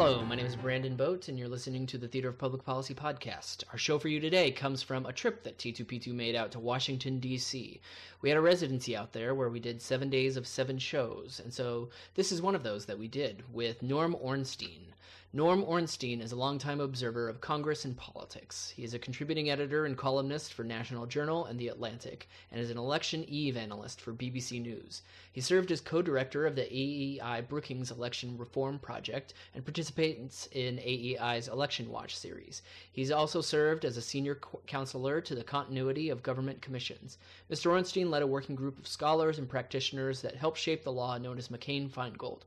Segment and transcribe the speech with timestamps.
[0.00, 2.94] Hello, my name is Brandon Boat, and you're listening to the Theater of Public Policy
[2.94, 3.64] podcast.
[3.72, 7.18] Our show for you today comes from a trip that T2P2 made out to Washington,
[7.18, 7.80] D.C.
[8.22, 11.52] We had a residency out there where we did seven days of seven shows, and
[11.52, 14.94] so this is one of those that we did with Norm Ornstein.
[15.38, 18.70] Norm Ornstein is a longtime observer of Congress and politics.
[18.74, 22.72] He is a contributing editor and columnist for National Journal and The Atlantic, and is
[22.72, 25.02] an election eve analyst for BBC News.
[25.30, 30.80] He served as co director of the AEI Brookings Election Reform Project and participates in
[30.80, 32.62] AEI's Election Watch series.
[32.90, 37.16] He's also served as a senior co- counselor to the Continuity of Government Commissions.
[37.48, 37.70] Mr.
[37.70, 41.38] Ornstein led a working group of scholars and practitioners that helped shape the law known
[41.38, 42.42] as McCain Feingold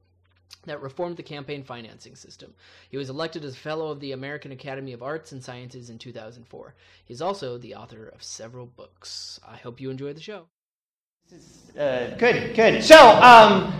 [0.66, 2.54] that reformed the campaign financing system.
[2.90, 5.98] He was elected as a Fellow of the American Academy of Arts and Sciences in
[5.98, 6.76] 2004.
[7.06, 9.40] He's also the author of several books.
[9.48, 10.48] I hope you enjoy the show.
[11.80, 12.84] Uh, good, good.
[12.84, 13.74] So, um,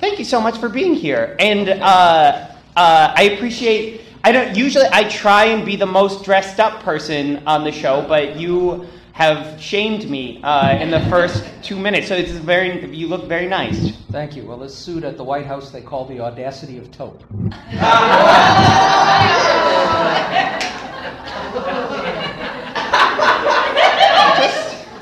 [0.00, 4.00] thank you so much for being here, and uh, uh, I appreciate.
[4.24, 4.86] I don't usually.
[4.90, 9.58] I try and be the most dressed up person on the show, but you have
[9.58, 12.08] shamed me uh, in the first two minutes.
[12.08, 12.84] So it's very.
[12.94, 13.92] You look very nice.
[14.12, 14.44] Thank you.
[14.44, 17.20] Well, this suit at the White House they call the audacity of taupe.
[17.20, 17.32] Just,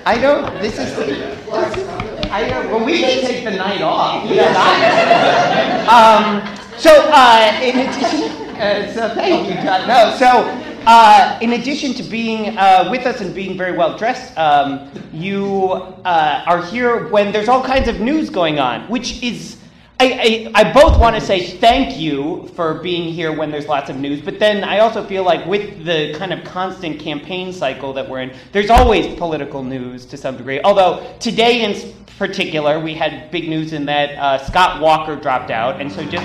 [0.07, 0.62] I don't.
[0.62, 0.95] This is.
[0.95, 1.89] This is
[2.31, 2.70] I don't.
[2.70, 4.31] Well, we can take the night off.
[4.35, 5.89] Yes.
[5.89, 6.41] um.
[6.79, 9.89] So, uh, in addition, uh, so thank you, John.
[9.89, 10.45] No, so
[10.86, 15.72] uh, in addition to being uh, with us and being very well dressed, um, you
[16.04, 19.58] uh, are here when there's all kinds of news going on, which is.
[20.00, 23.88] I, I, I both want to say thank you for being here when there's lots
[23.88, 27.92] of news, but then I also feel like with the kind of constant campaign cycle
[27.92, 30.60] that we're in, there's always political news to some degree.
[30.62, 35.80] Although today in particular, we had big news in that uh, Scott Walker dropped out,
[35.80, 36.24] and so just.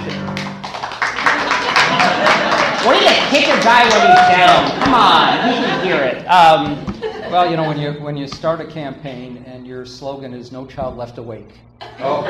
[2.85, 4.71] What do you kick a guy when he's down?
[4.81, 6.25] Come on, he can hear it.
[6.27, 6.85] Um,
[7.29, 10.65] Well, you know, when you when you start a campaign and your slogan is "No
[10.65, 11.59] child left awake,"
[11.99, 12.23] oh.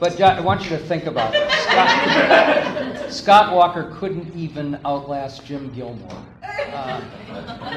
[0.00, 1.50] but I want you to think about it.
[1.50, 6.24] Scott, Scott Walker couldn't even outlast Jim Gilmore.
[6.42, 7.00] Uh,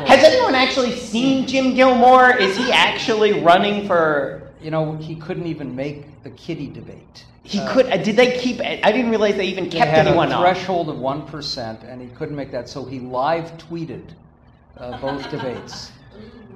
[0.05, 2.37] Has anyone actually seen Jim Gilmore?
[2.37, 4.47] Is he actually running for?
[4.61, 7.25] you know, he couldn't even make the kitty debate.
[7.47, 7.85] He could.
[7.85, 8.59] Uh, did they keep?
[8.59, 12.01] I didn't realize they even They kept had anyone a threshold of one percent, and
[12.01, 14.03] he couldn't make that, so he live tweeted
[14.77, 15.91] uh, both debates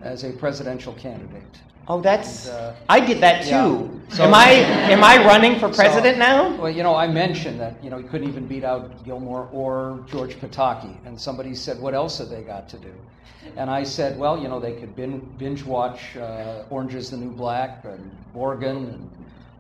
[0.02, 1.62] as a presidential candidate.
[1.88, 2.50] Oh, that's.
[2.50, 3.64] And, uh, I did that yeah.
[3.64, 4.02] too.
[4.10, 4.50] So- am I?
[4.92, 6.54] Am I running for So- president now?
[6.58, 10.04] Well, you know, I mentioned that you know he couldn't even beat out Gilmore or
[10.12, 12.94] George Pataki, and somebody said, "What else have they got to do?"
[13.56, 17.18] And I said, "Well, you know, they could bin- binge watch uh, Orange Is the
[17.18, 19.10] New Black and Oregon and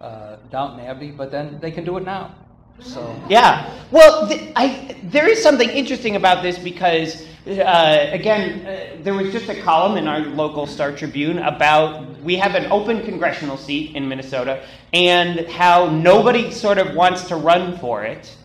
[0.01, 2.35] uh, Downton Abbey, but then they can do it now."
[2.81, 3.69] So Yeah.
[3.91, 9.31] Well, th- I, there is something interesting about this because, uh, again, uh, there was
[9.31, 13.95] just a column in our local Star Tribune about we have an open congressional seat
[13.95, 14.63] in Minnesota
[14.93, 18.35] and how nobody sort of wants to run for it.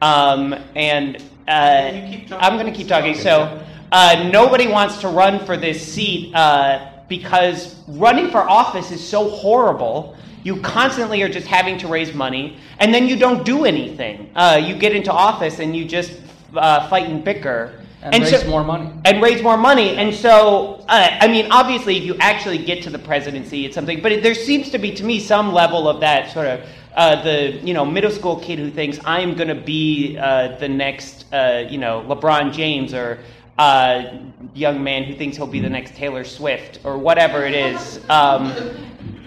[0.00, 1.16] Um, and
[1.48, 3.14] uh, I'm going to keep talking.
[3.14, 9.06] So, uh, nobody wants to run for this seat uh, because running for office is
[9.06, 10.16] so horrible.
[10.42, 14.30] You constantly are just having to raise money, and then you don't do anything.
[14.34, 16.20] Uh, you get into office and you just
[16.54, 17.80] uh, fight and bicker.
[18.02, 18.90] and, raise more money.
[19.04, 19.90] And raise more money.
[19.96, 24.02] And so, uh, I mean, obviously, if you actually get to the presidency, it's something.
[24.02, 27.22] But it, there seems to be, to me, some level of that sort of uh,
[27.22, 31.24] the you know middle school kid who thinks I'm going to be uh, the next
[31.32, 33.18] uh, you know LeBron James or
[33.58, 34.18] uh,
[34.54, 38.00] young man who thinks he'll be the next Taylor Swift or whatever it is.
[38.10, 38.52] Um,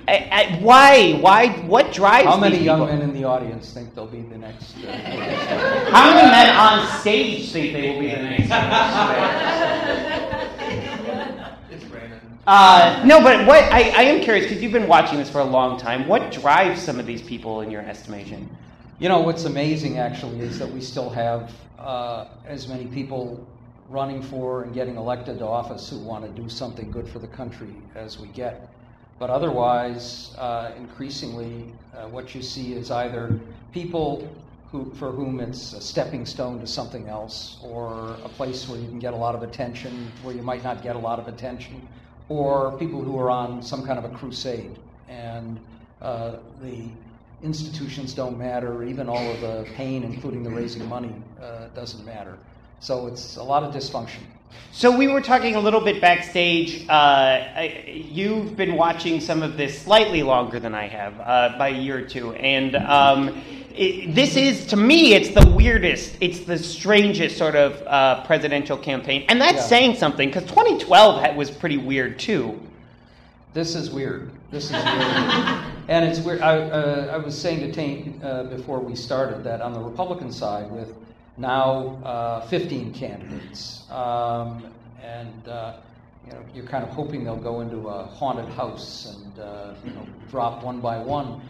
[0.07, 1.13] I, I, why?
[1.13, 1.49] Why?
[1.65, 2.95] What drives How many these young people?
[2.95, 4.75] men in the audience think they'll be the next?
[4.77, 8.51] Uh, How many men on stage think they will be the next?
[12.47, 15.45] Uh, no, but what I, I am curious because you've been watching this for a
[15.45, 16.07] long time.
[16.07, 18.47] What drives some of these people in your estimation?
[18.99, 23.47] You know, what's amazing actually is that we still have uh, as many people
[23.89, 27.27] running for and getting elected to office who want to do something good for the
[27.27, 28.69] country as we get.
[29.17, 33.39] But otherwise, uh, increasingly, uh, what you see is either
[33.71, 34.27] people
[34.71, 38.87] who, for whom it's a stepping stone to something else, or a place where you
[38.87, 41.87] can get a lot of attention where you might not get a lot of attention,
[42.27, 44.77] or people who are on some kind of a crusade.
[45.07, 45.59] And
[46.01, 46.89] uh, the
[47.41, 52.37] institutions don't matter, even all of the pain, including the raising money, uh, doesn't matter.
[52.81, 54.23] So it's a lot of dysfunction.
[54.71, 56.85] So we were talking a little bit backstage.
[56.89, 61.69] Uh, I, you've been watching some of this slightly longer than I have, uh, by
[61.69, 63.41] a year or two, and um,
[63.73, 68.77] it, this is to me it's the weirdest it's the strangest sort of uh, presidential
[68.77, 69.63] campaign and that's Yeah.
[69.63, 72.59] saying something because 2012 was pretty weird too
[73.53, 74.31] This is weird.
[74.51, 74.85] This is weird.
[75.87, 76.41] and it's weird.
[76.41, 80.29] I, uh, I was saying to Tane uh, before we started that on the Republican
[80.31, 80.93] side, with
[81.37, 84.65] now uh, 15 candidates, um,
[85.01, 85.77] and uh,
[86.25, 89.91] you know, you're kind of hoping they'll go into a haunted house and uh, you
[89.91, 91.41] know, drop one by one.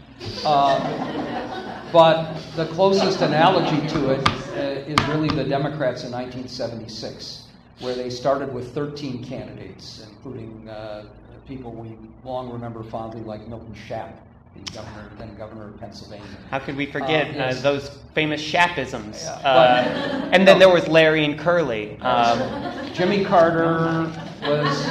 [0.44, 7.48] Uh, but the closest analogy to it uh, is really the Democrats in 1976,
[7.80, 11.04] where they started with 13 candidates, including uh,
[11.46, 14.25] people we long remember fondly, like Milton Shapp,
[14.64, 16.26] the governor, then governor of Pennsylvania.
[16.50, 17.58] how could we forget Uh, yes.
[17.58, 19.84] uh, those famous shapisms Yeah, uh,
[20.22, 22.38] but- and then there was larry and curly um,
[22.94, 24.10] Jimmy Carter
[24.42, 24.88] was,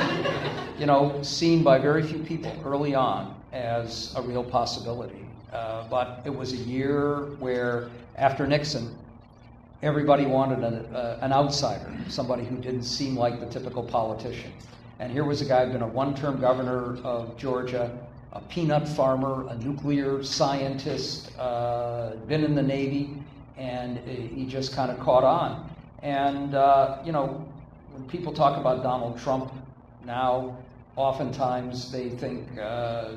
[0.80, 5.26] you know, seen by very few people early on as a real possibility.
[5.54, 8.94] Uh, but it was a year where, after Nixon,
[9.82, 14.52] everybody wanted an, uh, an outsider, somebody who didn't seem like the typical politician.
[15.00, 17.90] And here was a guy who'd been a one-term governor of Georgia,
[18.36, 23.16] a peanut farmer, a nuclear scientist, uh, been in the Navy,
[23.58, 25.74] and he just kind of caught on.
[26.04, 27.48] And, uh, you know,
[27.94, 29.54] when people talk about Donald Trump
[30.06, 30.58] now,
[30.98, 33.14] oftentimes they think, uh,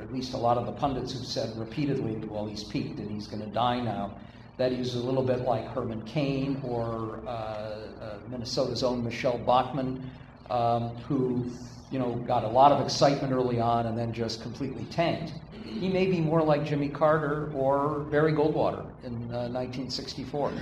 [0.00, 3.26] at least a lot of the pundits who've said repeatedly, well, he's peaked and he's
[3.26, 4.14] going to die now,
[4.56, 7.78] that he's a little bit like Herman Cain or uh, uh,
[8.30, 10.10] Minnesota's own Michele Bachmann,
[10.52, 11.44] um, who,
[11.90, 15.32] you know, got a lot of excitement early on and then just completely tanked.
[15.64, 20.52] He may be more like Jimmy Carter or Barry Goldwater in uh, 1964.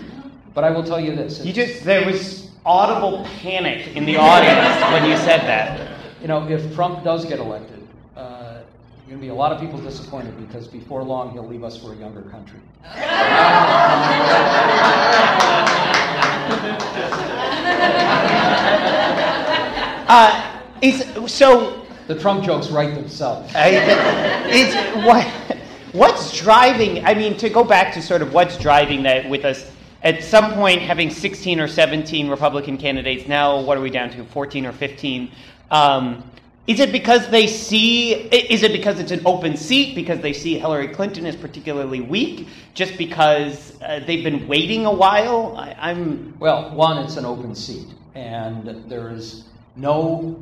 [0.55, 1.45] But I will tell you this.
[1.45, 6.47] you just there was audible panic in the audience when you said that You know,
[6.49, 7.83] if Trump does get elected,
[8.17, 8.61] uh,
[9.09, 11.77] you're going to be a lot of people disappointed because before long he'll leave us
[11.77, 12.61] for a younger country.
[20.11, 23.53] uh, is, so The Trump jokes write themselves.
[23.55, 23.69] I,
[24.49, 24.75] it's
[25.07, 25.27] what
[25.93, 29.69] what's driving i mean to go back to sort of what's driving that with us
[30.05, 34.25] at some point having 16 or 17 republican candidates now what are we down to
[34.25, 35.33] 14 or 15
[35.73, 36.23] um,
[36.69, 40.59] is it because they see is it because it's an open seat because they see
[40.59, 46.39] hillary clinton as particularly weak just because uh, they've been waiting a while I, i'm
[46.39, 49.45] Well, one, it's an open seat, and there is
[49.81, 50.37] no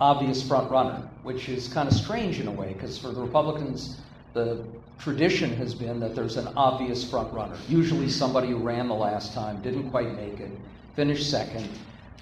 [0.00, 3.96] obvious front runner, which is kind of strange in a way, because for the Republicans,
[4.32, 4.64] the
[4.98, 7.56] tradition has been that there's an obvious front runner.
[7.68, 10.50] Usually somebody who ran the last time, didn't quite make it,
[10.96, 11.68] finished second.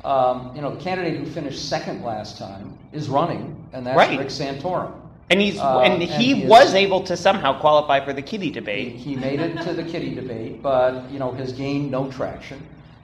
[0.04, 4.18] Um, you know, the candidate who finished second last time is running, and that's Right.
[4.18, 4.92] Rick Santorum.
[5.30, 8.20] and he's Uh, and and he he is- was able to somehow qualify for the
[8.20, 11.90] kitty He, debate he made it to the kitty debate, but you know has gained
[11.90, 12.58] no traction.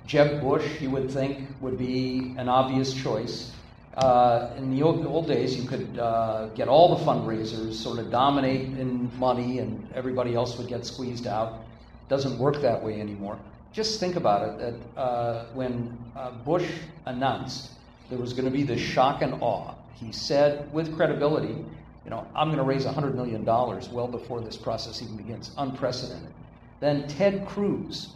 [0.07, 3.53] Jeb Bush, you would think, would be an obvious choice.
[3.99, 8.13] Uh, in the old, old days, you could uh, get all the fundraisers, sort of
[8.13, 11.65] dominate in money, and everybody else would get squeezed out.
[12.09, 13.41] Doesn't work that way anymore.
[13.73, 16.71] Just think about it that uh, when uh, Bush
[17.07, 17.73] announced
[18.09, 21.65] there was going to be this shock and awe, he said with credibility,
[22.05, 25.51] you know, I'm going to raise $100 million well before this process even begins.
[25.59, 26.33] Unprecedented.
[26.79, 28.11] Then Ted Cruz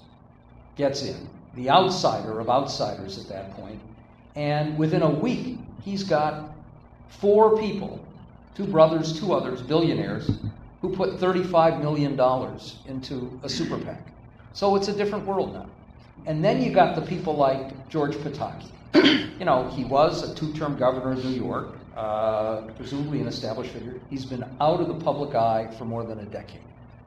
[0.77, 3.81] gets in, the outsider of outsiders at that point,
[4.35, 6.55] and within a week, he's got
[7.09, 8.05] four people,
[8.55, 10.31] two brothers, two others, billionaires,
[10.81, 12.19] who put $35 million
[12.87, 14.09] into a super PAC.
[14.53, 15.67] So it's a different world now.
[16.27, 18.67] And then you got the people like George Pataki.
[19.39, 23.73] you know, he was a two term governor of New York, uh, presumably an established
[23.73, 24.01] figure.
[24.11, 26.61] He's been out of the public eye for more than a decade.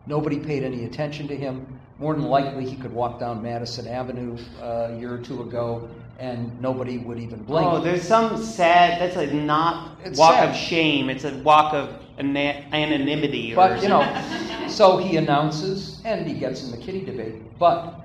[0.08, 1.65] Nobody paid any attention to him.
[1.97, 5.89] More than likely, he could walk down Madison Avenue uh, a year or two ago
[6.19, 7.67] and nobody would even blink.
[7.67, 9.01] Oh, there's some sad.
[9.01, 10.49] That's a not It's walk sad.
[10.49, 11.09] of shame.
[11.09, 13.53] It's a walk of anonymity.
[13.53, 17.57] Or But you know, so he announces and he gets in the kitty debate.
[17.59, 17.95] But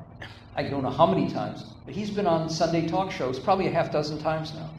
[0.56, 3.72] I don't know how many times, but he's been on Sunday talk shows probably a
[3.72, 4.70] half dozen times now.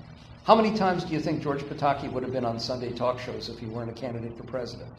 [0.43, 3.47] How many times do you think George Pataki would have been on Sunday talk shows
[3.47, 4.89] if he weren't a candidate for president?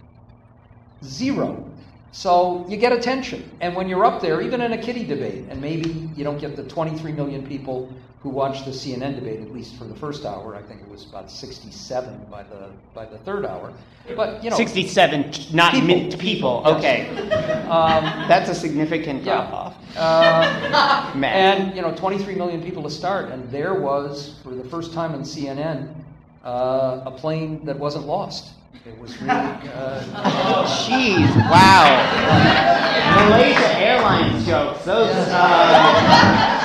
[1.05, 1.69] Zero.
[2.13, 3.51] So you get attention.
[3.61, 6.57] And when you're up there, even in a kitty debate, and maybe you don't get
[6.57, 7.91] the 23 million people
[8.23, 11.07] who watched the CNN debate, at least for the first hour, I think it was
[11.07, 13.73] about 67 by the by the third hour.
[14.15, 15.87] But you know, 67, not People.
[15.89, 16.63] mint people.
[16.67, 17.09] Okay,
[17.69, 19.33] um, that's a significant Yeah.
[19.49, 19.75] drop off.
[19.97, 24.93] Uh, and you know, 23 million people to start, and there was for the first
[24.93, 25.89] time in CNN
[26.45, 28.51] uh, a plane that wasn't lost.
[28.85, 29.31] It was really.
[29.31, 33.29] Uh, Jeez, wow.
[33.29, 34.85] Malaysia Airlines jokes.
[34.85, 35.11] Those.
[35.15, 36.59] Uh,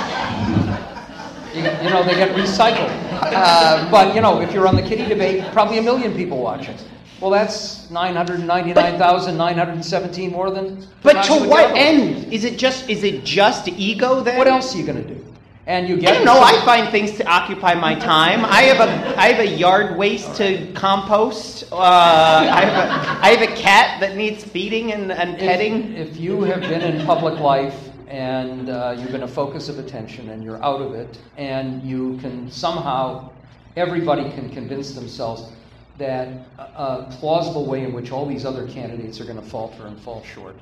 [1.54, 2.90] you, you know, they get recycled.
[3.22, 6.76] Uh, but, you know, if you're on the kitty debate, probably a million people watching.
[7.20, 10.86] Well, that's 999,917 more than.
[11.02, 12.32] but to what end?
[12.32, 14.38] Is it just is it just ego then?
[14.38, 15.24] What else are you going to do?
[15.68, 16.14] And you I get.
[16.14, 16.40] don't know.
[16.40, 18.46] I find things to occupy my time.
[18.46, 21.66] I have a I have a yard waste to compost.
[21.74, 25.94] Uh, I have a I have a cat that needs feeding and, and petting.
[25.94, 30.30] If, you have been in public life and uh, you've been a focus of attention
[30.30, 33.30] and you're out of it, and you can somehow,
[33.76, 35.52] everybody can convince themselves
[35.98, 40.00] that a plausible way in which all these other candidates are going to falter and
[40.00, 40.56] fall short.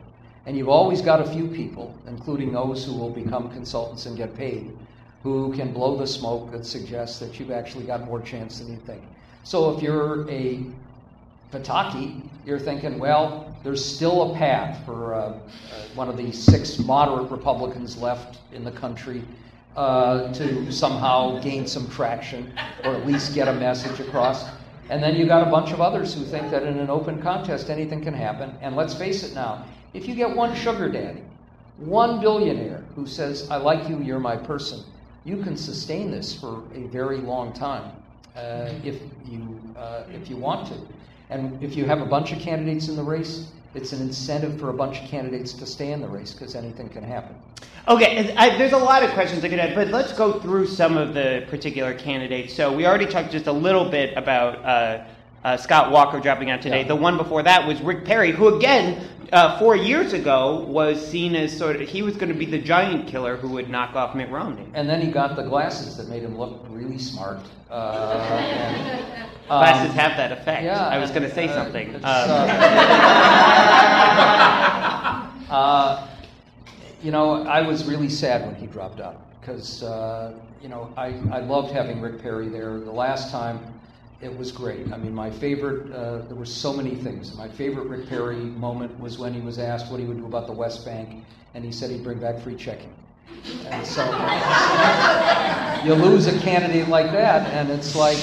[0.48, 4.36] And you've always got a few people, including those who will become consultants and get
[4.36, 4.76] paid,
[5.26, 8.78] who can blow the smoke that suggests that you've actually got more chance than you
[8.86, 9.02] think.
[9.44, 10.64] So if you're a
[11.52, 15.40] Pataki, you're thinking, well, there's still a path for uh, uh,
[15.96, 19.24] one of the six moderate Republicans left in the country
[19.76, 22.54] uh, to somehow gain some traction
[22.84, 24.48] or at least get a message across.
[24.92, 27.72] And then you've got a bunch of others who think that in an open contest
[27.72, 28.54] anything can happen.
[28.62, 29.66] And let's face it now,
[29.96, 31.24] if you get one sugar daddy,
[31.78, 34.84] one billionaire who says, I like you, you're my person,
[35.26, 37.92] you can sustain this for a very long time
[38.36, 40.76] uh, if, you, uh, if you want to.
[41.32, 44.70] And if you have a bunch of candidates in the race, it's an incentive for
[44.70, 47.36] a bunch of candidates to stay in the race because anything can happen.
[47.88, 50.96] Okay, I, there's a lot of questions I could add, but let's go through some
[50.96, 52.54] of the particular candidates.
[52.54, 55.04] So we already talked just a little bit about uh,
[55.46, 56.82] uh, Scott Walker dropping out today.
[56.82, 56.88] Yeah.
[56.88, 61.36] The one before that was Rick Perry, who again, uh, four years ago, was seen
[61.36, 64.16] as sort of he was going to be the giant killer who would knock off
[64.16, 64.68] Mitt Romney.
[64.74, 67.38] And then he got the glasses that made him look really smart.
[67.70, 70.64] Uh, and, um, Glasses have that effect.
[70.64, 71.94] yeah, I was going to say uh, something.
[71.94, 72.02] Um,
[75.48, 76.08] Uh,
[77.04, 81.14] you know, I was really sad when he dropped out because, uh, you know, I,
[81.32, 82.80] I loved having Rick Perry there.
[82.80, 83.60] The last time,
[84.22, 84.92] it was great.
[84.92, 87.36] I mean, my favorite, uh, there were so many things.
[87.36, 90.48] My favorite Rick Perry moment was when he was asked what he would do about
[90.48, 92.94] the West Bank, and he said he'd bring back free checking.
[93.68, 94.04] And so
[95.86, 98.18] you lose a candidate like that, and it's like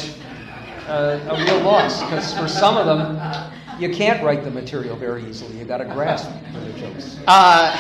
[0.88, 5.24] uh, a real loss because for some of them, you can't write the material very
[5.24, 5.58] easily.
[5.58, 7.18] You've got to grasp for the jokes.
[7.26, 7.76] Uh,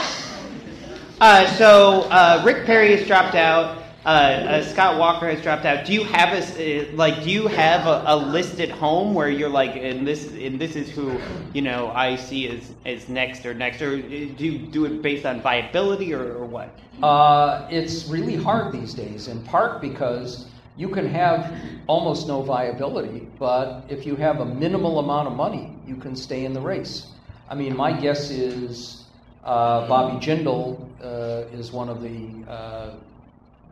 [1.20, 3.81] uh, so uh, Rick Perry has dropped out.
[4.04, 5.86] Uh, uh, Scott Walker has dropped out.
[5.86, 7.22] Do you have a uh, like?
[7.22, 10.74] Do you have a, a list at home where you're like, and this and this
[10.74, 11.16] is who
[11.52, 15.24] you know I see as as next or next, or do you do it based
[15.24, 16.76] on viability or, or what?
[17.00, 21.54] Uh, it's really hard these days, in part because you can have
[21.86, 26.44] almost no viability, but if you have a minimal amount of money, you can stay
[26.44, 27.06] in the race.
[27.48, 29.04] I mean, my guess is
[29.44, 32.50] uh, Bobby Jindal uh, is one of the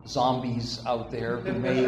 [0.06, 1.84] zombies out there who may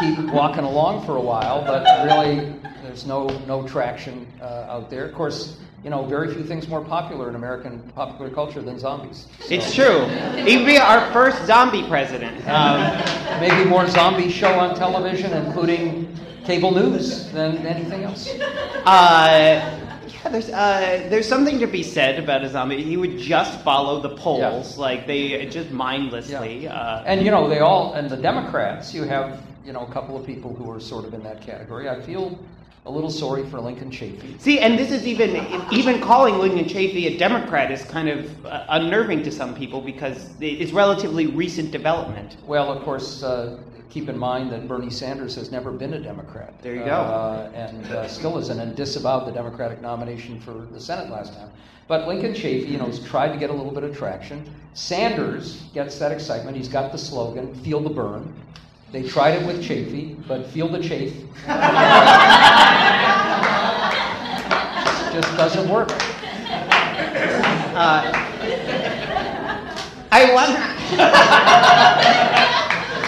[0.00, 2.52] keep walking along for a while, but really
[2.82, 5.04] there's no no traction uh, out there.
[5.06, 9.26] Of course, you know, very few things more popular in American popular culture than zombies.
[9.40, 10.04] So It's true.
[10.44, 12.42] He'd be our first zombie president.
[12.52, 18.28] Um, Maybe more zombie show on television, including cable news, than anything else.
[18.84, 19.81] Uh,
[20.24, 22.82] yeah, there's uh, there's something to be said about a zombie.
[22.82, 26.68] He would just follow the polls, like they just mindlessly.
[26.68, 28.94] Uh, And you know, they all and the Democrats.
[28.94, 31.88] You have you know a couple of people who are sort of in that category.
[31.88, 32.38] I feel
[32.84, 34.40] a little sorry for Lincoln Chafee.
[34.40, 38.64] see, and this is even even calling Lincoln Chafee a Democrat is kind of uh,
[38.70, 42.36] unnerving to some people because it's relatively recent development.
[42.46, 43.58] Well, of course, uh,
[43.92, 46.54] keep in mind that Bernie Sanders has never been a Democrat.
[46.62, 46.92] There you go.
[46.92, 51.50] Uh, and uh, still isn't, and disavowed the Democratic nomination for the Senate last time.
[51.88, 54.50] But Lincoln Chafee, you know, has tried to get a little bit of traction.
[54.72, 56.56] Sanders gets that excitement.
[56.56, 58.32] He's got the slogan, "Feel the burn."
[58.92, 61.14] They tried it with Chafee, but feel the chafe
[65.12, 65.90] just doesn't work.
[67.74, 68.10] Uh,
[70.10, 70.56] I want.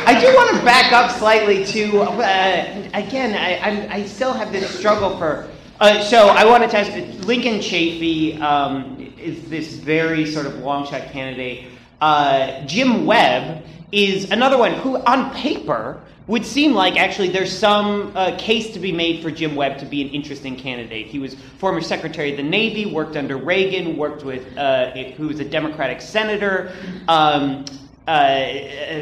[0.06, 2.02] I do want to back up slightly to.
[2.02, 5.48] Uh, again, I, I, I still have this struggle for.
[5.80, 6.92] Uh, so I want to test
[7.24, 11.68] Lincoln Chafee um, is this very sort of long shot candidate.
[12.02, 18.14] Uh, Jim Webb is another one who, on paper, would seem like actually there's some
[18.14, 21.06] uh, case to be made for Jim Webb to be an interesting candidate.
[21.06, 25.40] He was former Secretary of the Navy, worked under Reagan, worked with uh, who was
[25.40, 26.72] a Democratic senator.
[27.08, 27.64] Um,
[28.06, 28.44] uh,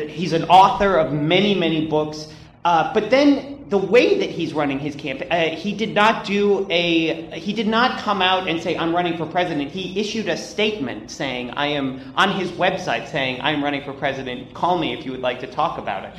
[0.08, 2.32] he's an author of many, many books.
[2.64, 6.66] Uh, but then the way that he's running his campaign, uh, he did not do
[6.70, 9.70] a, he did not come out and say, I'm running for president.
[9.70, 14.54] He issued a statement saying, I am, on his website saying, I'm running for president.
[14.54, 16.14] Call me if you would like to talk about it.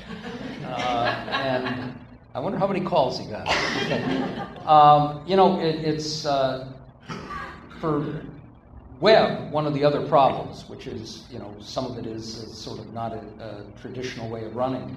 [0.65, 1.93] Uh, and
[2.33, 3.47] I wonder how many calls he got.
[4.67, 6.73] um, you know, it, it's uh,
[7.79, 8.25] for
[9.03, 12.57] Webb, one of the other problems, which is, you know, some of it is, is
[12.57, 14.95] sort of not a, a traditional way of running.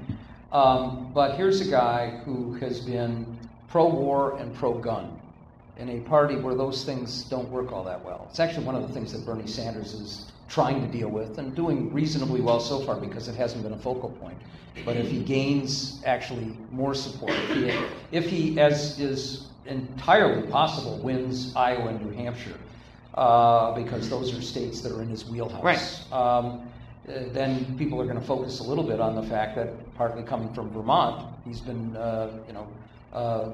[0.52, 3.26] Um, but here's a guy who has been
[3.66, 5.18] pro war and pro gun
[5.76, 8.28] in a party where those things don't work all that well.
[8.30, 11.52] It's actually one of the things that Bernie Sanders is trying to deal with and
[11.56, 14.38] doing reasonably well so far because it hasn't been a focal point.
[14.84, 20.96] But if he gains actually more support, if he, if he as is entirely possible,
[20.98, 22.54] wins Iowa and New Hampshire,
[23.16, 25.62] uh, because those are states that are in his wheelhouse.
[25.62, 26.12] Right.
[26.12, 26.68] Um,
[27.08, 30.22] uh, then people are going to focus a little bit on the fact that partly
[30.22, 32.66] coming from Vermont, he's been, uh, you know,
[33.12, 33.50] uh,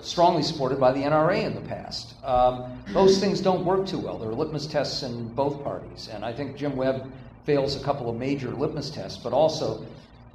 [0.00, 2.14] strongly supported by the NRA in the past.
[2.24, 4.18] Um, those things don't work too well.
[4.18, 7.10] There are litmus tests in both parties, and I think Jim Webb
[7.44, 9.84] fails a couple of major litmus tests, but also,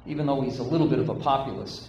[0.06, 1.88] even though he's a little bit of a populist,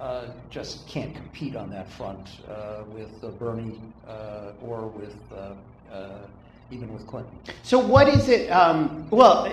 [0.00, 3.78] uh, just can't compete on that front uh, with uh, Bernie
[4.08, 5.14] uh, or with
[6.70, 7.32] even with Clinton.
[7.62, 8.48] So what is it?
[8.50, 9.52] Um, well,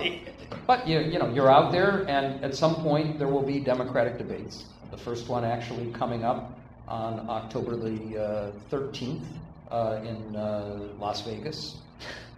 [0.66, 4.18] but you, you know, you're out there, and at some point there will be Democratic
[4.18, 4.64] debates.
[4.90, 9.22] The first one actually coming up on October the uh, 13th
[9.70, 11.76] uh, in uh, Las Vegas,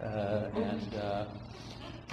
[0.01, 1.25] uh, and uh,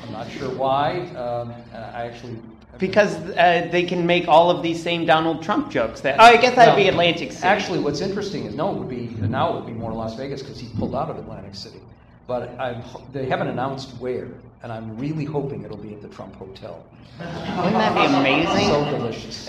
[0.02, 1.00] I'm not sure why.
[1.16, 2.38] Um, I actually
[2.78, 6.00] because uh, they can make all of these same Donald Trump jokes.
[6.00, 7.44] That oh, I guess that'd be Atlantic City.
[7.44, 10.42] Actually, what's interesting is no, it would be now it would be more Las Vegas
[10.42, 11.80] because he pulled out of Atlantic City
[12.28, 14.28] but I'm, they haven't announced where,
[14.62, 16.84] and I'm really hoping it'll be at the Trump Hotel.
[17.18, 18.68] Wouldn't that be amazing?
[18.68, 19.48] So delicious.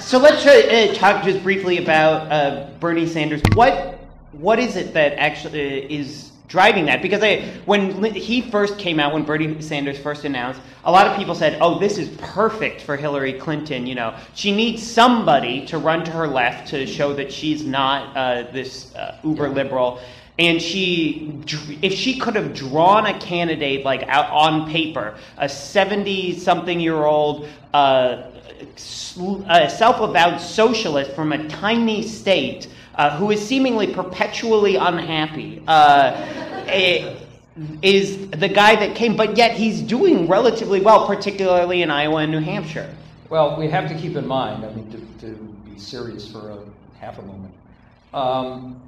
[0.00, 3.42] So let's uh, talk just briefly about uh, Bernie Sanders.
[3.54, 4.00] What
[4.32, 7.00] what is it that actually uh, is driving that?
[7.00, 11.16] Because I, when he first came out, when Bernie Sanders first announced, a lot of
[11.16, 15.78] people said, "Oh, this is perfect for Hillary Clinton." You know, she needs somebody to
[15.78, 20.00] run to her left to show that she's not uh, this uh, uber liberal
[20.38, 21.38] and she
[21.82, 27.04] if she could have drawn a candidate like out on paper a 70 something year
[27.04, 28.30] old uh,
[28.76, 36.12] self-avowed socialist from a tiny state uh, who is seemingly perpetually unhappy uh,
[36.66, 37.16] eh,
[37.82, 42.32] is the guy that came but yet he's doing relatively well particularly in iowa and
[42.32, 42.94] new hampshire
[43.28, 45.34] well we have to keep in mind i mean to, to
[45.68, 46.58] be serious for a
[46.98, 47.52] half a moment
[48.12, 48.80] um,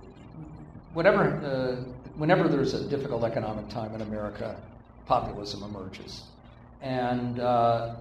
[0.95, 4.57] whenever, uh, whenever there's a difficult economic time in America,
[5.07, 6.25] populism emerges.
[6.81, 7.95] And uh,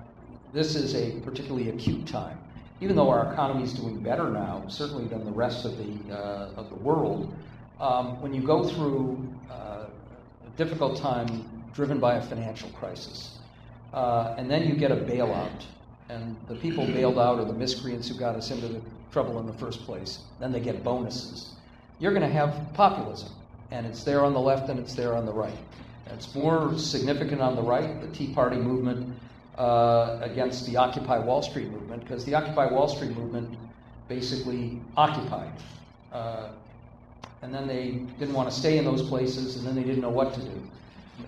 [0.54, 2.38] this is a particularly acute time.
[2.82, 6.50] Even though our economy is doing better now, certainly than the rest of the, uh,
[6.58, 7.34] of the world,
[7.80, 9.86] um, when you go through uh,
[10.46, 13.40] a difficult time driven by a financial crisis,
[13.94, 15.64] uh, and then you get a bailout,
[16.10, 19.46] and the people bailed out are the miscreants who got us into the trouble in
[19.46, 21.54] the first place, then they get bonuses
[22.02, 23.30] you're going to have populism.
[23.70, 25.58] And it's there on the left and it's there on the right.
[26.08, 29.16] And it's more significant on the right, the Tea Party movement
[29.62, 33.56] uh, against the Occupy Wall Street movement, because the Occupy Wall Street movement
[34.08, 35.54] basically occupied.
[36.12, 36.50] Uh,
[37.44, 40.10] and then they didn't want to stay in those places, and then they didn't know
[40.10, 40.64] what to do.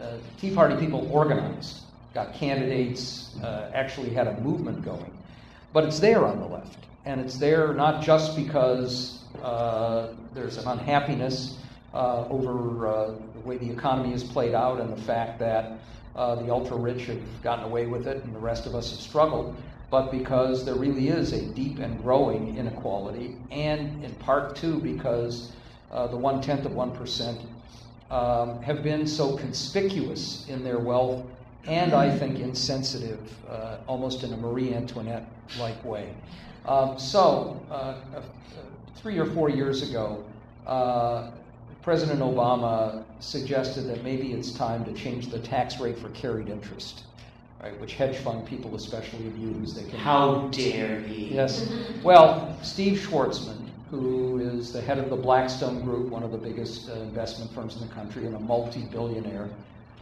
[0.02, 1.82] Uh, Tea Party people organized,
[2.15, 5.15] got candidates, uh, actually had a movement going.
[5.72, 6.80] But it's there on the left.
[7.06, 11.60] And it's there not just because uh, there's an unhappiness
[11.94, 15.80] uh, over uh, the way the economy has played out and the fact that
[16.16, 19.56] the ultra rich have gotten away with it and the rest of us have struggled
[19.94, 25.52] but because there really is a deep and growing inequality, and in part too because
[25.92, 27.40] uh, the one tenth of one percent
[28.10, 31.24] um, have been so conspicuous in their wealth,
[31.68, 35.28] and I think insensitive, uh, almost in a Marie Antoinette
[35.60, 36.12] like way.
[36.66, 37.94] Um, so, uh,
[38.96, 40.26] three or four years ago,
[40.66, 41.30] uh,
[41.84, 47.04] President Obama suggested that maybe it's time to change the tax rate for carried interest,
[47.62, 49.74] right, which hedge fund people especially abuse.
[49.74, 51.34] They can How dare he?
[51.36, 51.69] Yes.
[52.02, 56.89] Well, Steve Schwarzman, who is the head of the Blackstone Group, one of the biggest
[56.89, 59.50] uh, investment firms in the country, and a multi-billionaire,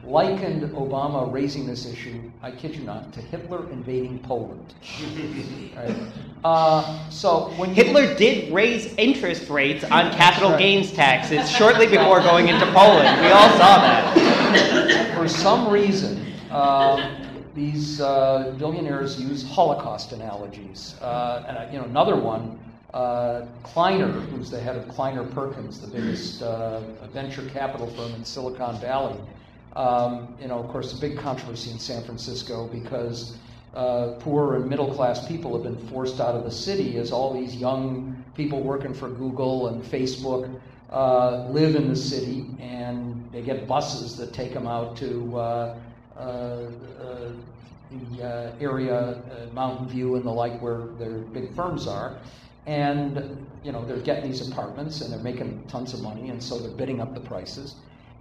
[0.04, 4.74] likened Obama raising this issue, I kid you not, to Hitler invading Poland.
[5.76, 5.96] right?
[6.44, 10.60] uh, so when Hitler did raise interest rates on capital right.
[10.60, 13.22] gains taxes shortly before going into Poland.
[13.22, 15.14] We all saw that.
[15.18, 17.20] For some reason, uh,
[17.54, 20.96] these uh, billionaires use Holocaust analogies.
[21.02, 22.58] Uh, and uh, you know, another one
[22.94, 26.82] Uh, Kleiner, who's the head of Kleiner Perkins, the biggest uh,
[27.14, 29.16] venture capital firm in Silicon Valley,
[29.76, 33.38] um, you know, of course, a big controversy in San Francisco because
[33.74, 37.34] uh, poor and middle class people have been forced out of the city as all
[37.34, 40.60] these young people working for Google and Facebook
[40.92, 45.78] uh, live in the city and they get buses that take them out to uh,
[46.18, 47.32] uh, uh
[47.92, 49.22] the uh, area,
[49.54, 52.18] Mountain View and the like, where their big firms are.
[52.66, 56.58] And you know they're getting these apartments and they're making tons of money, and so
[56.58, 57.76] they're bidding up the prices.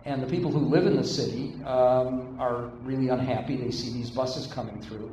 [0.04, 3.56] And the people who live in the city um, are really unhappy.
[3.56, 5.10] They see these buses coming through.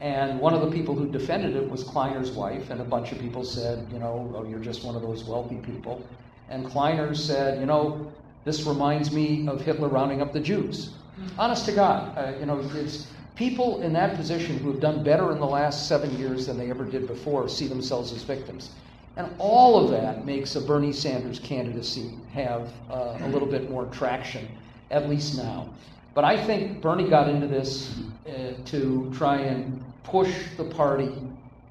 [0.00, 3.18] And one of the people who defended it was Kleiner's wife, and a bunch of
[3.20, 6.04] people said, you know, oh, you're just one of those wealthy people.
[6.48, 8.12] And Kleiner said, you know,
[8.44, 10.94] this reminds me of Hitler rounding up the Jews.
[11.38, 15.32] Honest to God, uh, you know, it's people in that position who have done better
[15.32, 18.70] in the last seven years than they ever did before see themselves as victims.
[19.16, 23.86] And all of that makes a Bernie Sanders candidacy have uh, a little bit more
[23.86, 24.48] traction,
[24.90, 25.68] at least now.
[26.14, 27.96] But I think Bernie got into this
[28.28, 31.12] uh, to try and push the party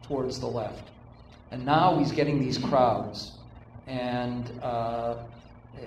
[0.04, 0.90] towards the left.
[1.52, 3.34] And now he's getting these crowds.
[3.88, 5.16] And uh,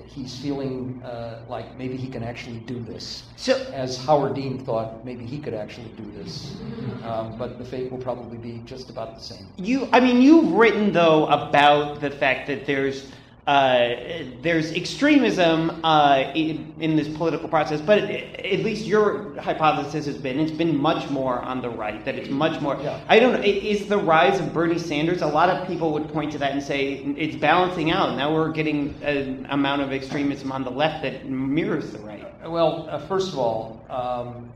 [0.06, 3.24] he's feeling uh, like maybe he can actually do this.
[3.36, 6.56] So, as Howard Dean thought, maybe he could actually do this.
[7.04, 9.46] Um, but the fate will probably be just about the same.
[9.56, 13.10] You, I mean, you've written though about the fact that there's
[13.46, 13.94] uh,
[14.42, 20.40] there's extremism uh, in, in, this political process, but at least your hypothesis has been
[20.40, 22.04] it's been much more on the right.
[22.04, 22.76] That it's much more.
[22.82, 23.00] Yeah.
[23.08, 23.40] I don't know.
[23.42, 25.22] Is the rise of Bernie Sanders?
[25.22, 28.16] A lot of people would point to that and say it's balancing out.
[28.16, 32.26] Now we're getting an amount of extremism on the left that mirrors the right.
[32.44, 34.50] Well, uh, first of all, um,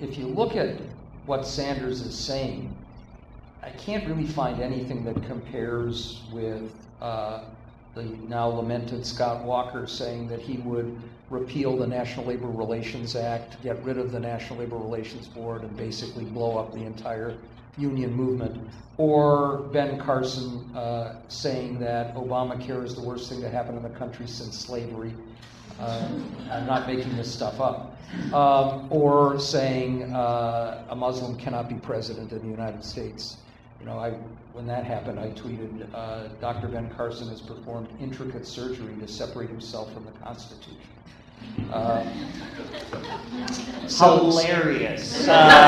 [0.00, 0.76] if you look at
[1.26, 2.72] what Sanders is saying,
[3.60, 7.42] I can't really find anything that compares with uh,
[7.94, 13.62] the now lamented Scott Walker saying that he would repeal the National Labor Relations Act,
[13.62, 17.36] get rid of the National Labor Relations Board, and basically blow up the entire
[17.78, 18.68] union movement.
[18.96, 23.90] Or Ben Carson uh, saying that Obamacare is the worst thing to happen in the
[23.90, 25.14] country since slavery.
[25.78, 26.08] Uh,
[26.50, 27.96] I'm not making this stuff up.
[28.34, 33.36] Um, or saying uh, a Muslim cannot be president in the United States.
[33.80, 34.10] You know, I,
[34.52, 36.68] when that happened, I tweeted, uh, Dr.
[36.68, 40.76] Ben Carson has performed intricate surgery to separate himself from the Constitution.
[41.72, 42.04] Uh,
[43.86, 45.26] so, Hilarious.
[45.26, 45.66] Uh,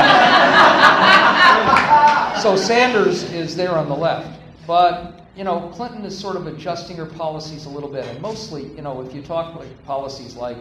[2.43, 6.97] so Sanders is there on the left, but you know Clinton is sort of adjusting
[6.97, 10.57] her policies a little bit, and mostly, you know, if you talk like policies like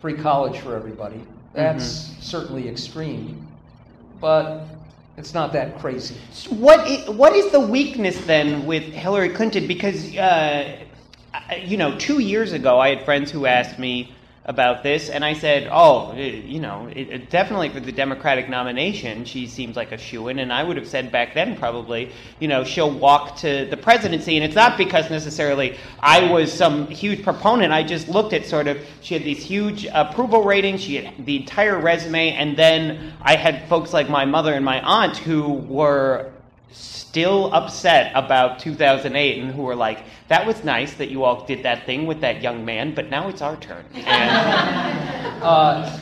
[0.00, 1.20] free college for everybody,
[1.52, 2.20] that's mm-hmm.
[2.22, 3.44] certainly extreme,
[4.20, 4.64] but
[5.18, 6.14] it's not that crazy.
[6.48, 9.66] What is, what is the weakness then with Hillary Clinton?
[9.66, 10.78] Because uh,
[11.64, 14.14] you know, two years ago, I had friends who asked me
[14.48, 18.48] about this, and I said, "Oh, eh, you know, it, it definitely for the Democratic
[18.48, 22.48] nomination, she seems like a shoo-in." And I would have said back then, probably, you
[22.48, 27.22] know, she'll walk to the presidency, and it's not because necessarily I was some huge
[27.22, 27.74] proponent.
[27.74, 31.36] I just looked at sort of she had these huge approval ratings, she had the
[31.36, 36.32] entire resume, and then I had folks like my mother and my aunt who were
[36.70, 41.62] still upset about 2008 and who were like, that was nice that you all did
[41.62, 43.84] that thing with that young man, but now it's our turn.
[43.94, 45.98] And, uh,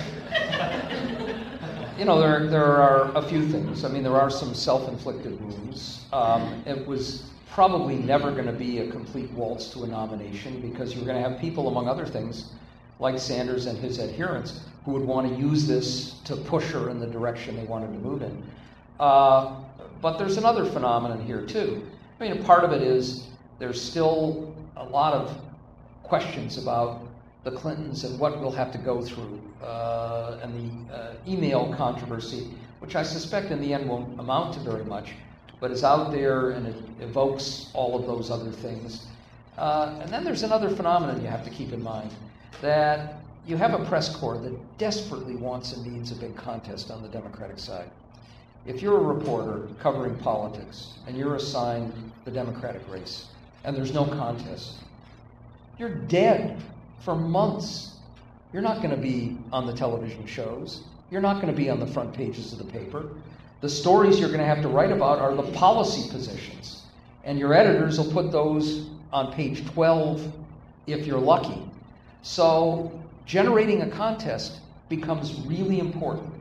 [1.98, 3.84] you know, there, there are a few things.
[3.84, 6.04] I mean, there are some self inflicted wounds.
[6.12, 10.94] Um, it was probably never going to be a complete waltz to a nomination because
[10.94, 12.52] you were going to have people, among other things,
[12.98, 17.00] like Sanders and his adherents, who would want to use this to push her in
[17.00, 18.42] the direction they wanted to move in.
[19.00, 19.56] Uh,
[20.00, 21.86] but there's another phenomenon here, too.
[22.20, 23.26] I mean, part of it is
[23.58, 25.36] there's still a lot of
[26.02, 27.02] questions about
[27.44, 32.48] the Clintons and what we'll have to go through, uh, and the uh, email controversy,
[32.80, 35.12] which I suspect in the end won't amount to very much,
[35.60, 39.06] but is out there and it evokes all of those other things.
[39.56, 42.10] Uh, and then there's another phenomenon you have to keep in mind
[42.60, 43.14] that
[43.46, 47.08] you have a press corps that desperately wants and needs a big contest on the
[47.08, 47.90] Democratic side.
[48.66, 51.92] If you're a reporter covering politics and you're assigned
[52.24, 53.26] the Democratic race
[53.62, 54.72] and there's no contest,
[55.78, 56.60] you're dead
[57.00, 57.92] for months.
[58.52, 60.82] You're not going to be on the television shows.
[61.12, 63.08] You're not going to be on the front pages of the paper.
[63.60, 66.82] The stories you're going to have to write about are the policy positions.
[67.22, 70.32] And your editors will put those on page 12
[70.88, 71.62] if you're lucky.
[72.22, 76.32] So generating a contest becomes really important.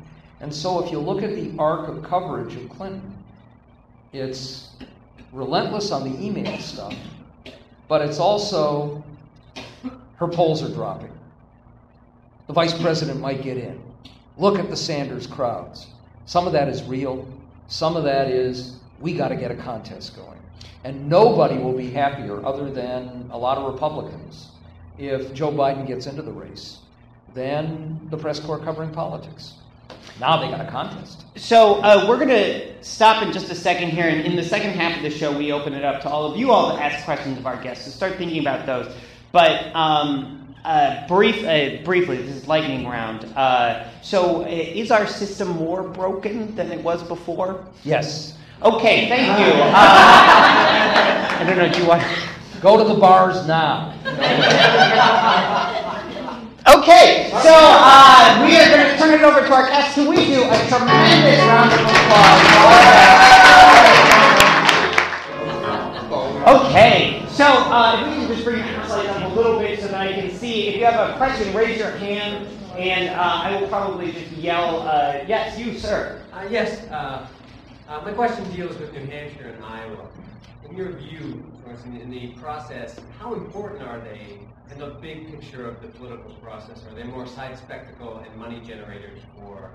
[0.41, 3.13] And so if you look at the arc of coverage of Clinton,
[4.13, 4.69] it's
[5.32, 6.95] relentless on the email stuff,
[7.88, 9.04] but it's also
[10.17, 11.12] her polls are dropping.
[12.48, 13.82] The vice president might get in.
[14.38, 15.88] Look at the Sanders crowds.
[16.26, 17.28] Some of that is real,
[17.67, 20.39] some of that is we got to get a contest going.
[20.84, 24.50] And nobody will be happier, other than a lot of Republicans,
[24.98, 26.80] if Joe Biden gets into the race
[27.34, 29.56] than the press corps covering politics.
[30.19, 31.23] Now they got a contest.
[31.36, 34.71] So uh, we're going to stop in just a second here, and in the second
[34.71, 37.04] half of the show, we open it up to all of you all to ask
[37.04, 37.86] questions of our guests.
[37.86, 38.93] So start thinking about those.
[39.34, 43.25] But um, uh, brief, uh, briefly, this is lightning round.
[43.36, 47.65] Uh, so uh, is our system more broken than it was before?
[47.84, 48.38] Yes.
[48.62, 49.62] Okay, thank you.
[51.38, 51.69] Uh, I don't know.
[51.71, 52.04] Do you want?
[52.62, 53.93] Go to the bars now.
[56.67, 59.93] Okay, so uh, we are going to turn it over to our guests.
[59.93, 62.41] Can we do a tremendous round of applause?
[66.65, 69.89] Okay, so uh, if we can just bring your slide up a little bit so
[69.89, 70.69] that I can see.
[70.69, 74.82] If you have a question, raise your hand, and uh, I will probably just yell,
[74.88, 76.19] uh, yes, you, sir.
[76.34, 77.28] Uh, yes, uh,
[77.88, 80.08] my question deals with New Hampshire and Iowa.
[80.67, 81.45] In your view,
[81.86, 84.39] in the process, how important are they
[84.71, 86.84] in the big picture of the political process?
[86.89, 89.71] Are they more side spectacle and money generators for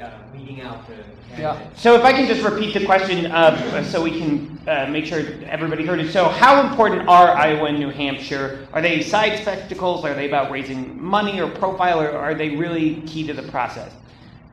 [0.00, 0.94] uh, weeding out the
[1.40, 1.58] Yeah.
[1.74, 5.24] So if I can just repeat the question uh, so we can uh, make sure
[5.46, 6.12] everybody heard it.
[6.12, 8.68] So how important are Iowa and New Hampshire?
[8.72, 10.04] Are they side spectacles?
[10.04, 13.92] Are they about raising money or profile, or are they really key to the process?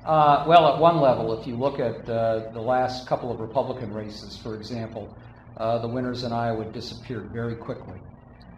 [0.06, 3.94] Uh, well, at one level, if you look at uh, the last couple of Republican
[3.94, 5.16] races, for example,
[5.58, 8.00] uh, the winners in Iowa disappeared very quickly.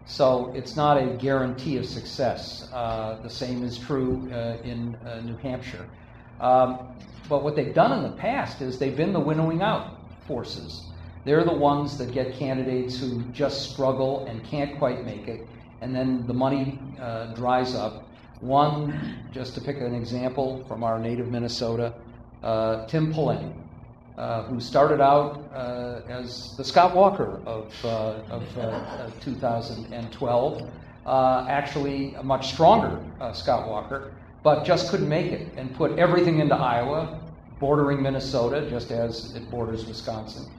[0.08, 2.66] So it's not a guarantee of success.
[2.72, 5.86] Uh, the same is true uh, in uh, New Hampshire.
[6.40, 6.96] Um,
[7.28, 10.86] but what they've done in the past is they've been the winnowing out forces.
[11.26, 15.46] They're the ones that get candidates who just struggle and can't quite make it,
[15.82, 18.08] and then the money uh, dries up.
[18.40, 21.92] One, just to pick an example from our native Minnesota,
[22.42, 23.52] uh, Tim Pawlenty
[24.18, 30.68] uh, who started out uh, as the Scott Walker of, uh, of uh, 2012,
[31.06, 33.00] uh, actually a much stronger
[33.32, 37.20] Scott Walker, but just couldn't make it and put everything into Iowa,
[37.60, 40.50] bordering Minnesota, just as it borders Wisconsin,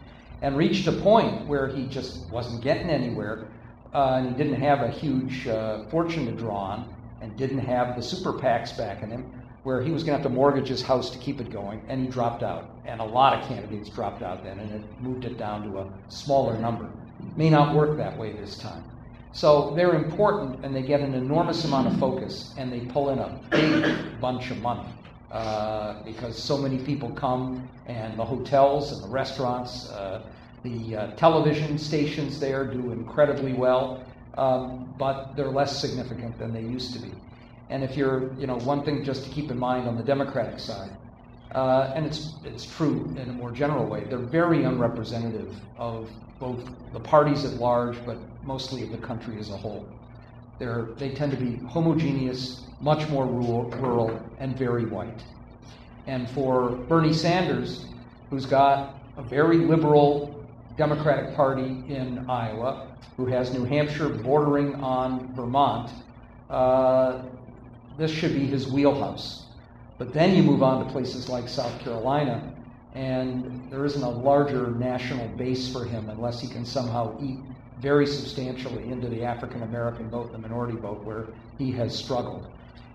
[0.41, 3.45] and reached a point where he just wasn't getting anywhere.
[3.93, 5.49] and he didn't have a huge
[5.91, 10.03] fortune to draw on, and didn't have the super PACs backing him where he was
[10.03, 12.69] going to have to mortgage his house to keep it going, and he dropped out.
[12.85, 15.89] And a lot of candidates dropped out then, and it moved it down to a
[16.07, 16.89] smaller number.
[17.35, 18.83] May not work that way this time.
[19.31, 23.19] So they're important, and they get an enormous amount of focus, and they pull in
[23.19, 24.87] a big bunch of money
[25.31, 30.23] uh, because so many people come, and the hotels and the restaurants, uh,
[30.63, 34.03] the uh, television stations there do incredibly well,
[34.37, 37.11] um, but they're less significant than they used to be.
[37.69, 40.59] And if you're, you know, one thing just to keep in mind on the Democratic
[40.59, 40.91] side,
[41.53, 46.59] uh, and it's it's true in a more general way, they're very unrepresentative of both
[46.93, 49.87] the parties at large, but mostly of the country as a whole.
[50.57, 55.23] They're, they tend to be homogeneous, much more rural, rural, and very white.
[56.07, 57.85] And for Bernie Sanders,
[58.29, 60.45] who's got a very liberal
[60.77, 65.91] Democratic Party in Iowa, who has New Hampshire bordering on Vermont,
[66.49, 67.23] uh,
[67.99, 69.43] this should be his wheelhouse.
[69.97, 72.53] But then you move on to places like South Carolina,
[72.95, 77.39] and there isn't a larger national base for him unless he can somehow eat
[77.79, 82.47] very substantially into the African American vote, the minority vote, where he has struggled.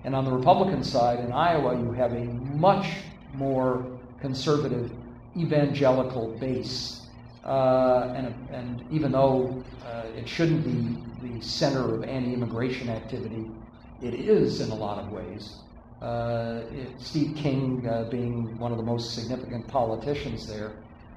[0.05, 2.87] And on the Republican side, in Iowa, you have a much
[3.35, 3.87] more
[4.21, 4.91] conservative
[5.37, 7.03] evangelical base.
[7.45, 13.51] Uh, and, and even though uh, it shouldn't be the center of anti immigration activity,
[14.05, 15.57] it is in a lot of ways.
[16.03, 20.73] Uh, it, Steve King uh, being one of the most significant politicians there.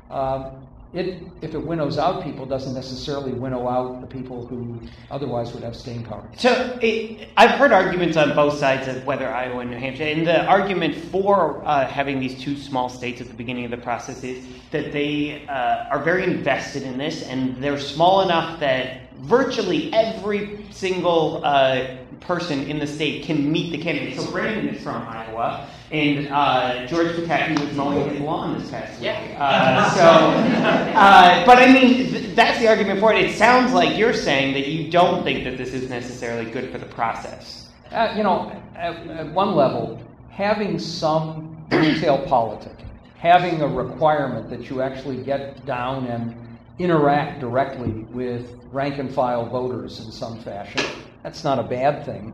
[0.09, 4.79] Um, it, if it winnows out people, doesn't necessarily winnow out the people who
[5.11, 6.29] otherwise would have staying power.
[6.37, 10.25] So it, I've heard arguments on both sides of whether Iowa and New Hampshire, and
[10.25, 14.23] the argument for uh, having these two small states at the beginning of the process
[14.23, 19.93] is that they uh, are very invested in this, and they're small enough that virtually
[19.93, 24.19] every single uh, person in the state can meet the candidate.
[24.19, 28.99] So Brandon is from Iowa, and uh, George Pataki was mowing his lawn this past
[28.99, 29.09] week.
[29.37, 33.23] Uh, so, uh, but I mean, th- that's the argument for it.
[33.23, 36.77] It sounds like you're saying that you don't think that this is necessarily good for
[36.77, 37.69] the process.
[37.91, 42.83] Uh, you know, at, at one level, having some retail politics,
[43.17, 46.46] having a requirement that you actually get down and
[46.79, 50.81] interact directly with rank and file voters in some fashion.
[51.23, 52.33] That's not a bad thing.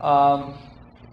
[0.00, 0.54] Um,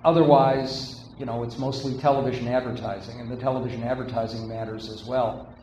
[0.03, 5.53] otherwise, you know, it's mostly television advertising, and the television advertising matters as well.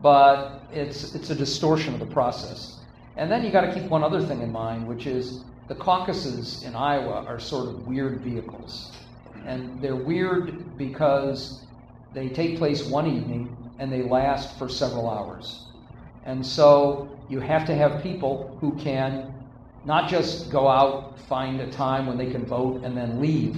[0.00, 2.76] But it's, it's a distortion of the process.
[3.16, 6.62] And then you got to keep one other thing in mind, which is the caucuses
[6.62, 8.92] in Iowa are sort of weird vehicles.
[9.44, 11.64] And they're weird because
[12.14, 15.64] they take place one evening and they last for several hours.
[16.28, 19.32] And so you have to have people who can
[19.86, 23.56] not just go out, find a time when they can vote, and then leave,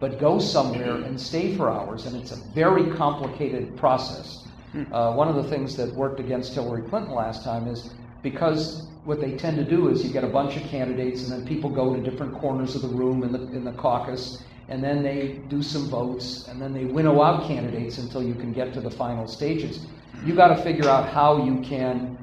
[0.00, 2.04] but go somewhere and stay for hours.
[2.04, 4.46] And it's a very complicated process.
[4.92, 9.18] Uh, one of the things that worked against Hillary Clinton last time is because what
[9.18, 11.96] they tend to do is you get a bunch of candidates, and then people go
[11.96, 15.62] to different corners of the room in the, in the caucus, and then they do
[15.62, 19.26] some votes, and then they winnow out candidates until you can get to the final
[19.26, 19.86] stages.
[20.24, 22.18] You got to figure out how you can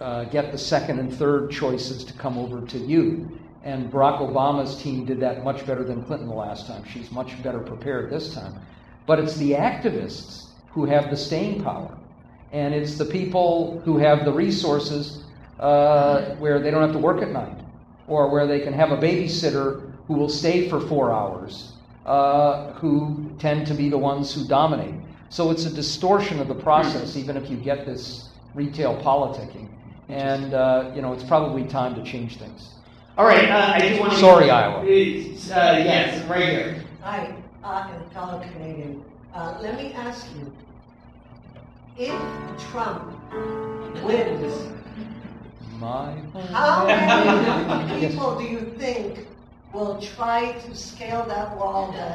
[0.00, 3.40] uh, get the second and third choices to come over to you.
[3.64, 6.84] And Barack Obama's team did that much better than Clinton the last time.
[6.84, 8.54] She's much better prepared this time.
[9.04, 11.98] But it's the activists who have the staying power.
[12.52, 15.24] And it's the people who have the resources
[15.58, 17.58] uh, where they don't have to work at night,
[18.06, 21.72] or where they can have a babysitter who will stay for four hours,
[22.06, 24.94] uh, who tend to be the ones who dominate.
[25.30, 29.68] So it's a distortion of the process, even if you get this retail politicking.
[30.08, 32.70] And uh, you know, it's probably time to change things.
[33.16, 34.18] All right, uh, I just want to.
[34.18, 34.80] Sorry, Iowa.
[34.80, 36.84] Uh, yes, right here.
[37.02, 39.04] Hi, uh, a fellow Canadian.
[39.32, 40.52] Uh, let me ask you,
[41.96, 42.10] if
[42.72, 43.12] Trump
[44.02, 44.68] wins,
[45.78, 46.12] My.
[46.50, 46.86] how
[47.86, 49.28] many people do you think
[49.72, 52.06] will try to scale that wall get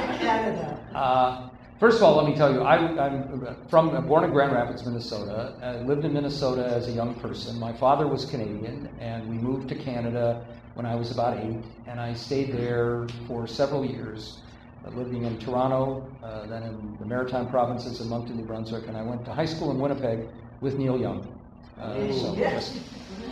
[0.00, 0.78] into Canada?
[0.94, 1.48] Uh,
[1.78, 4.84] first of all, let me tell you, I, I'm from I'm born in Grand Rapids,
[4.84, 5.54] Minnesota.
[5.62, 7.58] I lived in Minnesota as a young person.
[7.58, 12.00] My father was Canadian, and we moved to Canada when I was about eight, and
[12.00, 14.38] I stayed there for several years,
[14.84, 18.96] uh, living in Toronto, uh, then in the Maritime provinces in Moncton, New Brunswick, and
[18.96, 20.26] I went to high school in Winnipeg
[20.60, 21.33] with Neil Young.
[21.80, 22.78] Uh, so, Yes.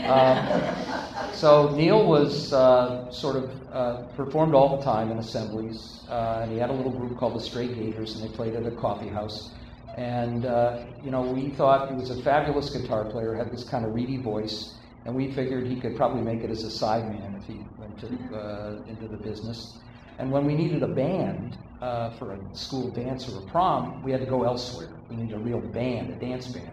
[0.07, 6.41] um, so Neil was uh, sort of uh, performed all the time in assemblies, uh,
[6.43, 8.71] and he had a little group called the Stray Gators, and they played at a
[8.73, 9.53] coffee house.
[9.97, 13.85] And uh, you know, we thought he was a fabulous guitar player, had this kind
[13.85, 14.75] of reedy voice,
[15.05, 18.37] and we figured he could probably make it as a sideman if he went to,
[18.37, 19.79] uh, into the business.
[20.19, 24.13] And when we needed a band uh, for a school dance or a prom, we
[24.13, 24.89] had to go elsewhere.
[25.09, 26.71] We needed a real band, a dance band.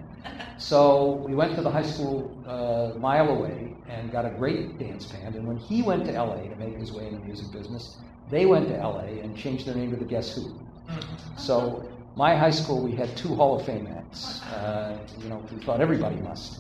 [0.58, 4.78] So we went to the high school uh, a mile away and got a great
[4.78, 5.36] dance band.
[5.36, 7.98] And when he went to LA to make his way in the music business,
[8.30, 10.60] they went to LA and changed their name to the Guess Who.
[11.38, 14.42] So my high school, we had two Hall of Fame acts.
[14.44, 16.60] Uh, you know, we thought everybody must.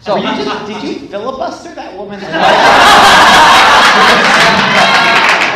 [0.00, 2.20] So you just, did you filibuster that woman?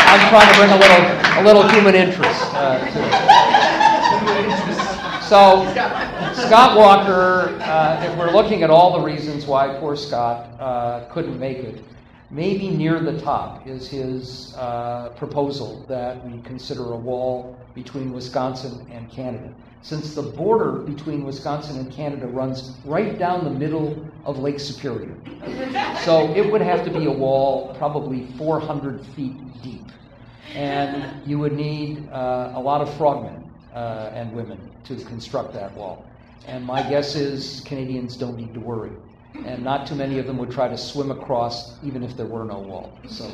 [0.09, 1.03] I'm trying to bring a little,
[1.39, 3.39] a little human interest uh, to it.
[5.29, 5.61] So,
[6.47, 11.39] Scott Walker, uh, if we're looking at all the reasons why poor Scott uh, couldn't
[11.39, 11.83] make it,
[12.31, 18.87] maybe near the top is his uh, proposal that we consider a wall between Wisconsin
[18.91, 19.53] and Canada.
[19.83, 25.17] Since the border between Wisconsin and Canada runs right down the middle of Lake Superior.
[26.05, 29.87] So it would have to be a wall probably 400 feet deep.
[30.55, 35.75] And you would need uh, a lot of frogmen uh, and women to construct that
[35.75, 36.08] wall.
[36.47, 38.93] And my guess is Canadians don't need to worry.
[39.45, 42.45] And not too many of them would try to swim across even if there were
[42.45, 42.99] no wall.
[43.07, 43.31] So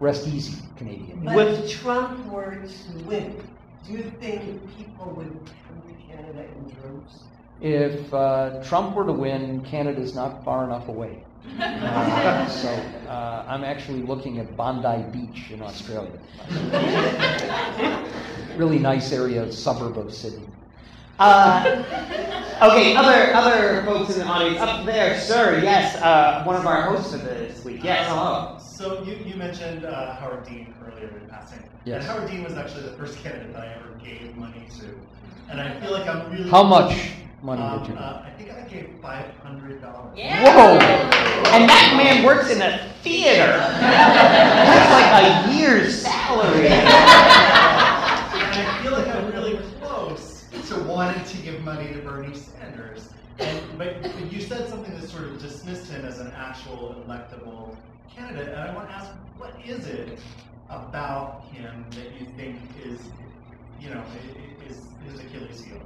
[0.00, 1.24] rest easy, Canadian.
[1.24, 3.42] But With- Trump were to win,
[3.86, 5.32] do you think people would
[5.66, 7.24] come to Canada in droves?
[7.60, 11.22] If uh, Trump were to win, Canada's not far enough away.
[11.60, 12.68] Uh, so
[13.08, 16.18] uh, I'm actually looking at Bondi Beach in Australia.
[18.56, 20.46] really nice area, suburb of Sydney.
[21.18, 21.84] Uh,
[22.62, 25.60] okay, other other folks in the audience up there, sir.
[25.62, 27.84] Yes, uh, one of our hosts of this week.
[27.84, 28.58] Yes, hello.
[28.60, 31.62] So you, you mentioned uh, Howard Dean earlier in passing.
[31.84, 32.02] Yes.
[32.02, 34.86] And Howard Dean was actually the first candidate that I ever gave money to.
[35.50, 36.48] And I feel like I'm really.
[36.50, 37.10] How much
[37.42, 37.96] money Um, did you?
[37.98, 40.16] uh, I think I gave five hundred dollars.
[40.16, 40.78] Whoa!
[41.52, 43.52] And that man works in a theater.
[43.58, 46.68] That's like a year's salary.
[46.68, 46.88] And
[48.68, 49.58] I feel like I'm really
[50.92, 53.08] close to give money to Bernie Sanders.
[53.38, 57.76] And, but, but you said something that sort of dismissed him as an actual electable
[58.14, 58.48] candidate.
[58.48, 60.18] And I want to ask, what is it
[60.68, 63.00] about him that you think is,
[63.80, 64.02] you know,
[64.68, 64.80] is
[65.10, 65.80] his Achilles heel?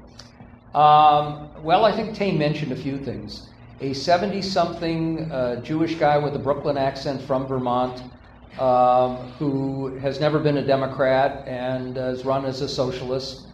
[0.80, 3.48] Um, well, I think Tay mentioned a few things.
[3.80, 8.02] A 70 something uh, Jewish guy with a Brooklyn accent from Vermont
[8.58, 13.45] um, who has never been a Democrat and has run as a socialist.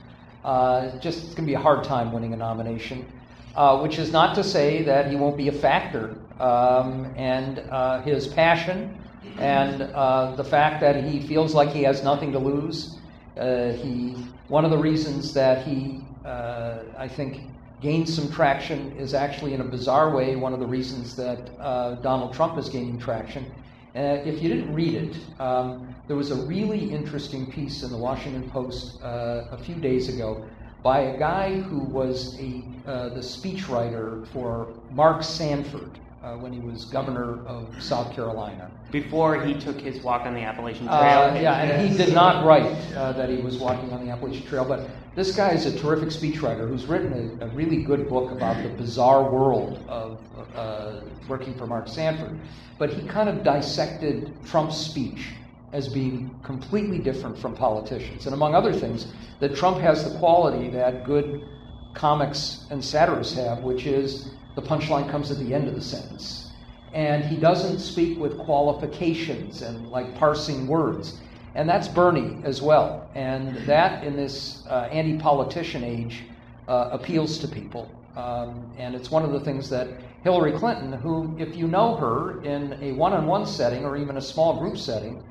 [0.44, 3.06] Uh, just it's going to be a hard time winning a nomination,
[3.54, 6.16] uh, which is not to say that he won't be a factor.
[6.40, 8.98] Um, and uh, his passion
[9.38, 12.98] and uh, the fact that he feels like he has nothing to lose.
[13.36, 14.16] Uh, he
[14.48, 17.42] one of the reasons that he I think
[17.80, 21.56] gained some traction is actually in a bizarre way one of the reasons that
[22.02, 23.46] Donald Trump is gaining traction
[23.94, 27.96] uh, if you didn't read it, um, there was a really interesting piece in the
[27.96, 30.44] Washington Post uh, a few days ago
[30.82, 36.60] by a guy who was a, uh, the speechwriter for Mark Sanford uh, when he
[36.60, 38.70] was governor of South Carolina.
[38.90, 40.98] Before he took his walk on the Appalachian Trail.
[40.98, 44.46] Uh, yeah, and he did not write uh, that he was walking on the Appalachian
[44.46, 48.30] Trail, but this guy is a terrific speechwriter who's written a, a really good book
[48.32, 50.18] about the bizarre world of
[50.54, 52.38] uh, working for Mark Sanford.
[52.78, 55.28] But he kind of dissected Trump's speech
[55.72, 58.26] as being completely different from politicians.
[58.26, 59.06] And among other things,
[59.40, 61.46] that Trump has the quality that good
[61.94, 66.52] comics and satirists have, which is the punchline comes at the end of the sentence.
[66.92, 71.18] And he doesn't speak with qualifications and like parsing words.
[71.54, 73.08] And that's Bernie as well.
[73.14, 76.22] And that, in this uh, anti politician age,
[76.68, 77.90] uh, appeals to people.
[78.16, 79.88] Um, and it's one of the things that
[80.22, 84.16] Hillary Clinton, who, if you know her in a one on one setting or even
[84.16, 85.22] a small group setting,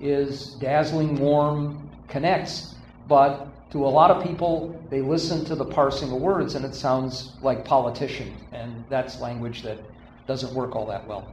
[0.00, 2.74] is dazzling, warm, connects.
[3.08, 6.74] But to a lot of people, they listen to the parsing of words and it
[6.74, 9.78] sounds like politician, and that's language that
[10.26, 11.28] doesn't work all that well.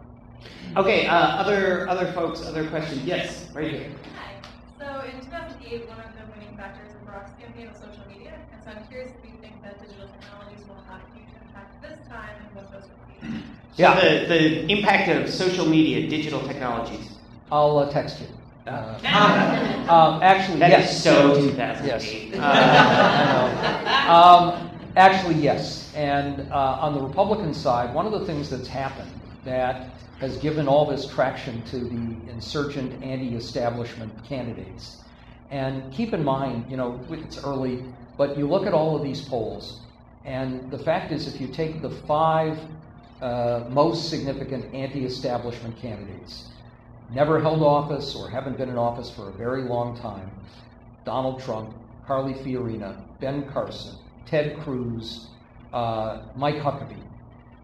[0.75, 3.03] Okay, uh, other other folks, other questions?
[3.03, 3.89] Yes, right here.
[5.67, 5.73] Hi.
[5.73, 8.63] So in 2008, one of the winning factors in Barack's campaign was social media, and
[8.63, 12.07] so I'm curious if you think that digital technologies will have a huge impact this
[12.07, 13.37] time, and what those would be.
[13.73, 13.99] So yeah.
[13.99, 17.17] the, the impact of social media, digital technologies.
[17.51, 18.27] I'll uh, text you.
[18.65, 18.97] Uh,
[19.89, 20.95] um, actually, that yes.
[20.95, 21.85] Is so 2008.
[21.85, 22.39] Yes.
[22.39, 24.07] Uh,
[24.61, 25.93] um, actually, yes.
[25.95, 29.11] And uh, on the Republican side, one of the things that's happened
[29.43, 29.89] that
[30.19, 35.03] has given all this traction to the insurgent, anti-establishment candidates.
[35.49, 37.83] And keep in mind, you know, it's early,
[38.17, 39.81] but you look at all of these polls,
[40.25, 42.59] and the fact is, if you take the five
[43.21, 46.49] uh, most significant anti-establishment candidates,
[47.11, 50.29] never held office or haven't been in office for a very long time
[51.05, 51.73] Donald Trump,
[52.05, 53.95] Carly Fiorina, Ben Carson,
[54.25, 55.27] Ted Cruz,
[55.71, 57.01] uh, Mike Huckabee.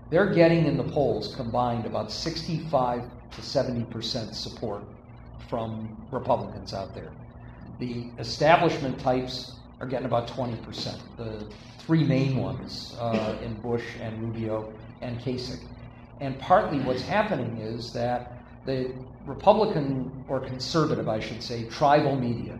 [0.09, 4.83] They're getting in the polls combined about 65 to 70 percent support
[5.49, 7.11] from Republicans out there.
[7.79, 11.01] The establishment types are getting about 20 percent.
[11.17, 11.45] The
[11.79, 15.59] three main ones uh, in Bush and Rubio and Kasich.
[16.21, 18.31] And partly what's happening is that
[18.65, 18.93] the
[19.25, 22.57] Republican or conservative, I should say, tribal media,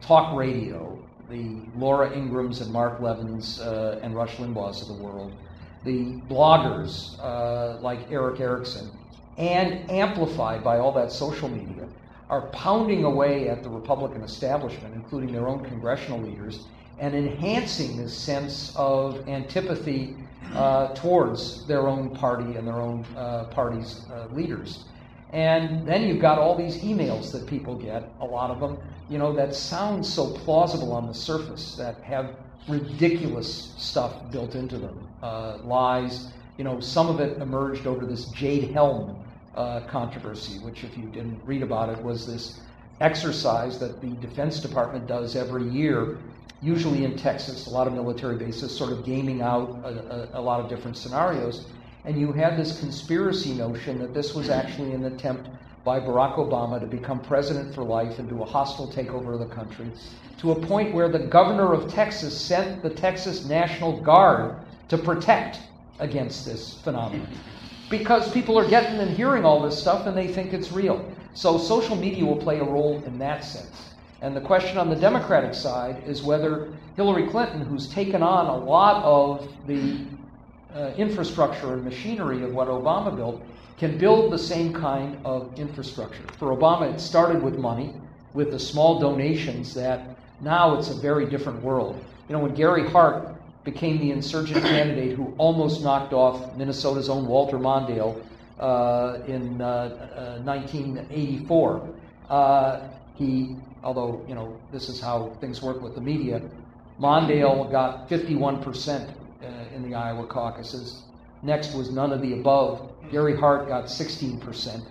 [0.00, 0.98] talk radio,
[1.28, 5.36] the Laura Ingrahams and Mark Levins uh, and Rush Limbaughs of the world,
[5.84, 8.90] the bloggers uh, like Erick Erickson,
[9.36, 11.88] and amplified by all that social media,
[12.30, 16.66] are pounding away at the Republican establishment, including their own congressional leaders,
[16.98, 20.16] and enhancing this sense of antipathy
[20.54, 24.84] uh, towards their own party and their own uh, party's uh, leaders.
[25.32, 28.78] And then you've got all these emails that people get, a lot of them,
[29.10, 32.36] you know, that sound so plausible on the surface, that have
[32.68, 36.28] ridiculous stuff built into them, uh, lies.
[36.56, 39.23] You know, some of it emerged over this Jade Helm
[39.56, 42.60] uh, controversy, which, if you didn't read about it, was this
[43.00, 46.18] exercise that the Defense Department does every year,
[46.62, 50.42] usually in Texas, a lot of military bases, sort of gaming out a, a, a
[50.42, 51.66] lot of different scenarios
[52.04, 55.48] and you had this conspiracy notion that this was actually an attempt
[55.84, 59.54] by Barack Obama to become president for life and do a hostile takeover of the
[59.54, 59.90] country,
[60.38, 64.56] to a point where the governor of Texas sent the Texas National Guard
[64.88, 65.60] to protect
[65.98, 67.28] against this phenomenon.
[67.90, 71.04] Because people are getting and hearing all this stuff and they think it's real.
[71.34, 73.94] So social media will play a role in that sense.
[74.22, 78.56] And the question on the Democratic side is whether Hillary Clinton, who's taken on a
[78.56, 79.98] lot of the
[80.74, 83.42] uh, infrastructure and machinery of what Obama built
[83.76, 86.24] can build the same kind of infrastructure.
[86.38, 87.94] For Obama, it started with money,
[88.32, 92.02] with the small donations that now it's a very different world.
[92.28, 93.33] You know, when Gary Hart
[93.64, 98.22] became the insurgent candidate who almost knocked off Minnesota's own Walter Mondale
[98.60, 101.94] uh, in uh, 1984,
[102.28, 106.40] uh, uh, he, although, you know, this is how things work with the media,
[107.00, 109.12] Mondale got 51%
[109.74, 111.02] in the Iowa caucuses.
[111.42, 112.90] Next was none of the above.
[113.10, 114.82] Gary Hart got 16%.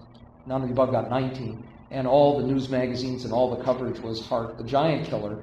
[0.45, 1.63] None of the above got 19.
[1.91, 5.41] And all the news magazines and all the coverage was Hart, the giant killer.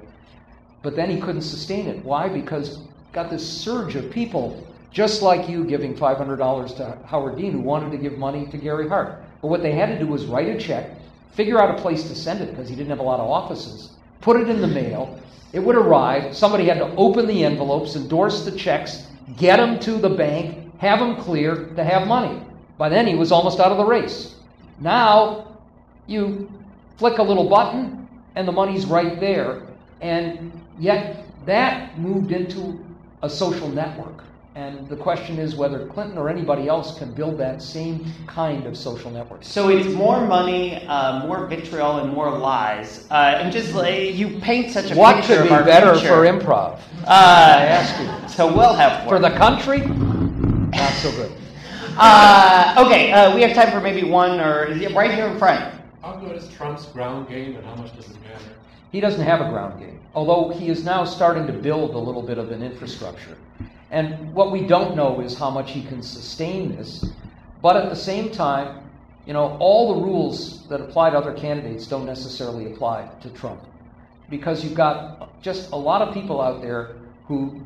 [0.83, 2.03] But then he couldn't sustain it.
[2.05, 2.29] Why?
[2.29, 2.79] Because
[3.13, 7.91] got this surge of people just like you giving $500 to Howard Dean who wanted
[7.91, 9.23] to give money to Gary Hart.
[9.41, 10.89] But what they had to do was write a check,
[11.33, 13.91] figure out a place to send it because he didn't have a lot of offices,
[14.19, 15.19] put it in the mail.
[15.53, 16.35] It would arrive.
[16.35, 19.07] Somebody had to open the envelopes, endorse the checks,
[19.37, 22.41] get them to the bank, have them clear to have money.
[22.77, 24.35] By then, he was almost out of the race.
[24.79, 25.57] Now,
[26.07, 26.51] you
[26.97, 29.63] flick a little button, and the money's right there.
[29.99, 32.83] And yet, that moved into
[33.21, 34.23] a social network.
[34.53, 38.75] And the question is whether Clinton or anybody else can build that same kind of
[38.75, 39.45] social network.
[39.45, 43.07] So it's more money, uh, more vitriol, and more lies.
[43.09, 46.09] Uh, and just like you paint such a what picture could be our better future.
[46.09, 46.79] for improv?
[47.03, 48.29] Uh, I ask you.
[48.35, 51.31] So we'll have For the country, not so good.
[51.97, 55.75] Uh, okay, uh, we have time for maybe one or right here in front.
[56.01, 58.45] How good is Trump's ground game and how much does it matter?
[58.91, 62.21] He doesn't have a ground game, although he is now starting to build a little
[62.21, 63.37] bit of an infrastructure.
[63.89, 67.05] And what we don't know is how much he can sustain this.
[67.61, 68.89] But at the same time,
[69.25, 73.61] you know, all the rules that apply to other candidates don't necessarily apply to Trump.
[74.29, 76.95] Because you've got just a lot of people out there
[77.27, 77.61] who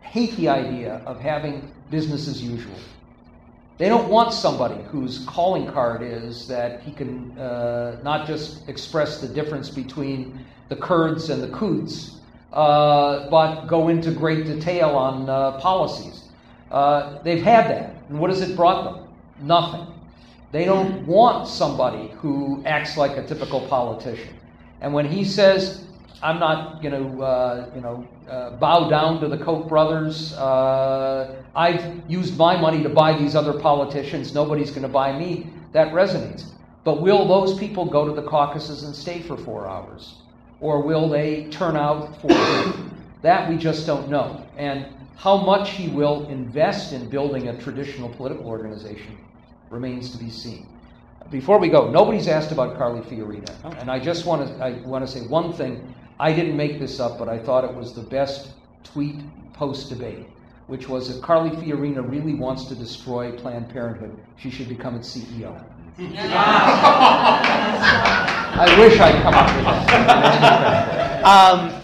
[0.00, 2.74] hate the idea of having business as usual.
[3.80, 9.22] They don't want somebody whose calling card is that he can uh, not just express
[9.22, 12.16] the difference between the Kurds and the Quds,
[12.52, 16.24] uh, but go into great detail on uh, policies.
[16.70, 17.94] Uh, they've had that.
[18.10, 19.08] And what has it brought them?
[19.40, 19.86] Nothing.
[20.52, 24.34] They don't want somebody who acts like a typical politician.
[24.82, 25.86] And when he says,
[26.22, 30.34] I'm not going to, uh, you know, uh, bow down to the Koch brothers.
[30.34, 34.34] Uh, I've used my money to buy these other politicians.
[34.34, 35.50] Nobody's going to buy me.
[35.72, 36.44] That resonates.
[36.84, 40.16] But will those people go to the caucuses and stay for four hours?
[40.60, 42.96] Or will they turn out for him?
[43.22, 44.46] That we just don't know.
[44.56, 49.18] And how much he will invest in building a traditional political organization
[49.68, 50.66] remains to be seen.
[51.30, 55.06] Before we go, nobody's asked about Carly Fiorina, and I just want to I want
[55.06, 55.94] to say one thing.
[56.20, 58.50] I didn't make this up, but I thought it was the best
[58.84, 59.16] tweet
[59.54, 60.26] post debate,
[60.66, 65.16] which was if Carly Fiorina really wants to destroy Planned Parenthood, she should become its
[65.16, 65.64] CEO.
[68.52, 71.24] I wish I'd come up with that.
[71.24, 71.79] Um,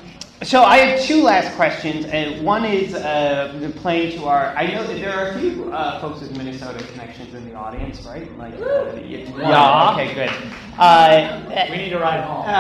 [0.47, 4.55] so I have two last questions, and one is uh, playing to our.
[4.57, 8.03] I know that there are a few uh, folks with Minnesota connections in the audience,
[8.07, 8.31] right?
[8.39, 9.93] Like, uh, y- Yeah.
[9.95, 10.31] Okay, good.
[10.79, 12.45] Uh, We need to ride home.
[12.47, 12.53] uh,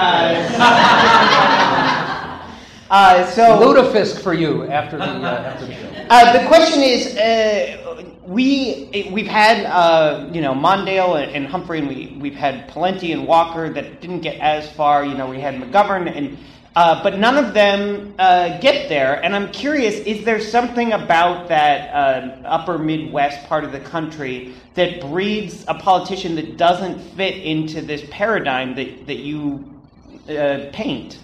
[2.91, 5.89] uh, so Lutefisk for you after the, uh, after the show.
[6.11, 11.79] Uh, the question is, uh, we we've had uh, you know Mondale and, and Humphrey,
[11.79, 15.05] and we we've had Pawlenty and Walker that didn't get as far.
[15.05, 16.37] You know, we had McGovern, and
[16.77, 19.25] uh, but none of them uh, get there.
[19.25, 24.55] And I'm curious: is there something about that uh, upper Midwest part of the country
[24.75, 29.65] that breeds a politician that doesn't fit into this paradigm that that you
[30.29, 31.19] uh, paint?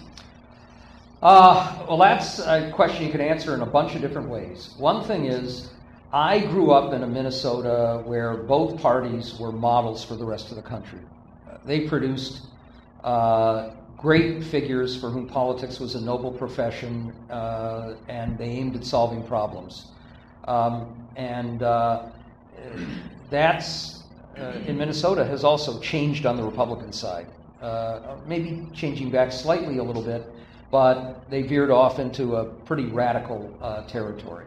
[1.21, 4.73] Uh, well, that's a question you can answer in a bunch of different ways.
[4.77, 5.69] One thing is,
[6.11, 10.55] I grew up in a Minnesota where both parties were models for the rest of
[10.55, 10.99] the country.
[11.63, 12.41] They produced
[13.03, 13.69] uh,
[14.03, 19.23] great figures for whom politics was a noble profession, uh, and they aimed at solving
[19.23, 19.85] problems.
[20.43, 22.07] Um, and uh,
[23.29, 24.03] that's
[24.37, 27.27] uh, in Minnesota has also changed on the Republican side.
[27.61, 30.29] Uh, maybe changing back slightly a little bit,
[30.69, 34.45] but they veered off into a pretty radical uh, territory.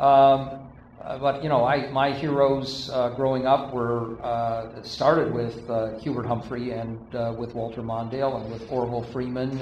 [0.00, 0.67] Um,
[1.02, 5.96] uh, but you know, I, my heroes uh, growing up were uh, started with uh,
[5.98, 9.60] Hubert Humphrey and uh, with Walter Mondale and with Orville Freeman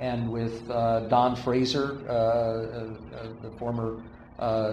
[0.00, 1.94] and with Don Fraser,
[3.42, 4.02] the former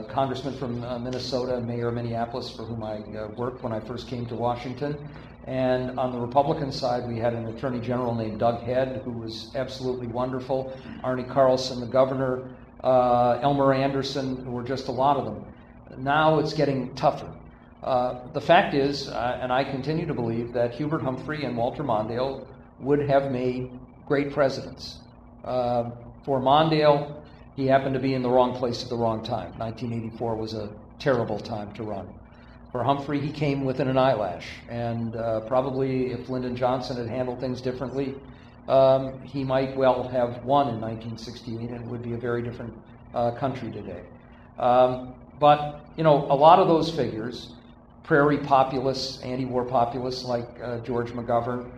[0.09, 3.01] congressman from Minnesota, mayor of Minneapolis, for whom I
[3.37, 4.97] worked when I first came to Washington.
[5.45, 9.51] And on the Republican side, we had an attorney general named Doug Head, who was
[9.55, 10.75] absolutely wonderful.
[11.03, 12.49] Arne Carlson, the governor,
[12.83, 15.45] Elmer Andersen, were just a lot of them.
[15.99, 17.29] Now it's getting tougher.
[17.83, 21.83] Uh, the fact is, uh, and I continue to believe, that Hubert Humphrey and Walter
[21.83, 22.45] Mondale
[22.79, 23.71] would have made
[24.05, 24.99] great presidents.
[25.43, 25.91] Uh,
[26.23, 27.21] for Mondale,
[27.55, 29.51] he happened to be in the wrong place at the wrong time.
[29.57, 30.69] 1984 was a
[30.99, 32.07] terrible time to run.
[32.71, 37.39] For Humphrey, he came within an eyelash, and uh, probably if Lyndon Johnson had handled
[37.39, 38.15] things differently,
[38.67, 42.73] um, he might well have won in 1968, and it would be a very different
[43.13, 44.03] uh, country today.
[44.59, 47.53] Um, but, you know, a lot of those figures,
[48.03, 51.69] prairie populists, anti war populists like uh, George McGovern,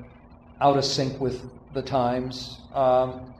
[0.59, 1.41] out of sync with
[1.73, 2.59] the times.
[2.73, 3.33] Um,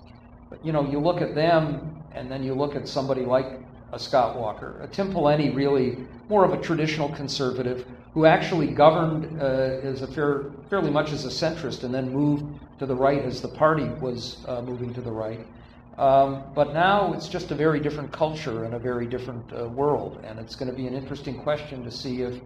[0.50, 3.60] but, you know, you look at them and then you look at somebody like
[3.94, 4.80] a Scott Walker.
[4.82, 5.98] A Tim Pawlenty, really
[6.30, 11.26] more of a traditional conservative who actually governed uh, as a fair, fairly much as
[11.26, 12.44] a centrist and then moved
[12.80, 15.46] to the right as the party was uh, moving to the right.
[15.98, 20.22] Um, but now it's just a very different culture and a very different uh, world,
[20.24, 22.40] and it's going to be an interesting question to see if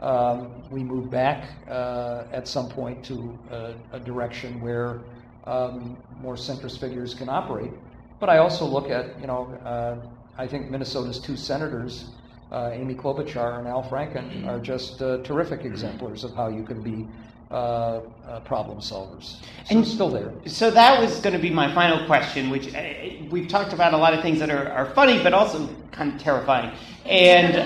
[0.00, 5.00] um, we move back uh, at some point to a, a direction where
[5.44, 7.72] um, more centrist figures can operate.
[8.20, 9.96] But I also look at, you know, uh,
[10.38, 12.06] I think Minnesota's two senators,
[12.52, 16.82] uh, Amy Klobuchar and Al Franken, are just uh, terrific exemplars of how you can
[16.82, 17.06] be
[17.52, 19.36] uh, uh, problem solvers.
[19.64, 20.32] So And- still there.
[20.46, 22.82] So that was going to be my final question, which uh,
[23.30, 26.18] we've talked about a lot of things that are, are funny, but also kind of
[26.20, 26.72] terrifying.
[27.04, 27.56] And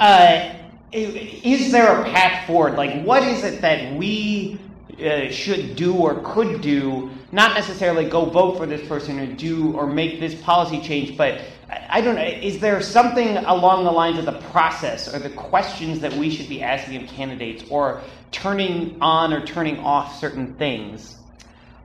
[0.00, 0.54] uh,
[0.92, 2.76] is there a path forward?
[2.76, 4.58] Like, what is it that we
[5.04, 7.10] uh, should do or could do?
[7.32, 11.40] Not necessarily go vote for this person or do or make this policy change, but
[11.68, 12.22] I don't know.
[12.22, 16.48] Is there something along the lines of the process or the questions that we should
[16.48, 21.16] be asking of candidates or turning on or turning off certain things?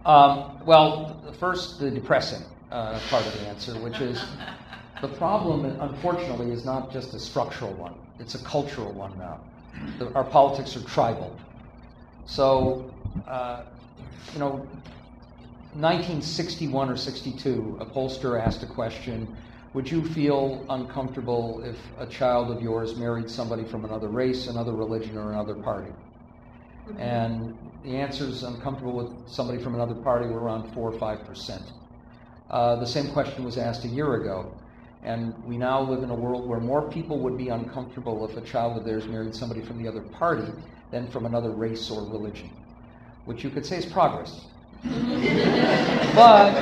[0.06, 4.22] Um, well, first, the depressing uh, part of the answer, which is
[5.02, 9.40] the problem, unfortunately, is not just a structural one, it's a cultural one now.
[9.98, 11.36] The, our politics are tribal.
[12.26, 12.92] So,
[13.28, 13.64] uh,
[14.34, 14.68] you know,
[15.74, 19.36] 1961 or 62, a pollster asked a question
[19.74, 24.74] Would you feel uncomfortable if a child of yours married somebody from another race, another
[24.74, 25.92] religion, or another party?
[26.98, 31.62] And the answers uncomfortable with somebody from another party were around 4 or 5 percent.
[32.50, 34.52] Uh, the same question was asked a year ago.
[35.04, 38.42] And we now live in a world where more people would be uncomfortable if a
[38.42, 40.52] child of theirs married somebody from the other party
[40.92, 42.50] than from another race or religion,
[43.26, 44.46] which you could say is progress.
[44.84, 46.56] but,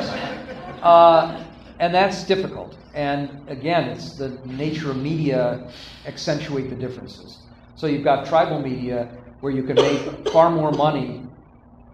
[0.84, 1.44] uh,
[1.80, 2.78] and that's difficult.
[2.98, 5.72] And again, it's the nature of media
[6.08, 7.38] accentuate the differences.
[7.76, 9.08] So you've got tribal media
[9.40, 11.22] where you can make far more money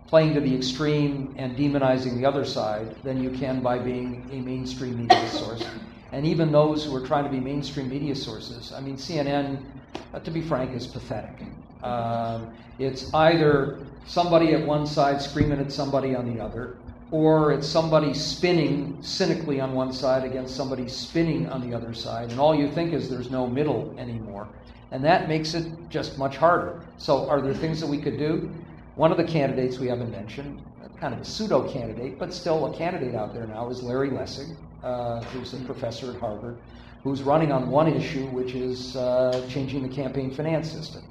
[0.08, 4.38] playing to the extreme and demonizing the other side than you can by being a
[4.38, 5.66] mainstream media source.
[6.14, 9.62] And even those who are trying to be mainstream media sources, I mean, CNN,
[10.14, 11.48] uh, to be frank, is pathetic.
[11.82, 16.78] Um, it's either somebody at one side screaming at somebody on the other,
[17.14, 22.32] or it's somebody spinning cynically on one side against somebody spinning on the other side,
[22.32, 24.48] and all you think is there's no middle anymore.
[24.90, 26.84] And that makes it just much harder.
[26.98, 28.52] So, are there things that we could do?
[28.96, 30.60] One of the candidates we haven't mentioned,
[31.00, 34.58] kind of a pseudo candidate, but still a candidate out there now, is Larry Lessig,
[34.82, 36.58] uh, who's a professor at Harvard,
[37.04, 41.04] who's running on one issue, which is uh, changing the campaign finance system.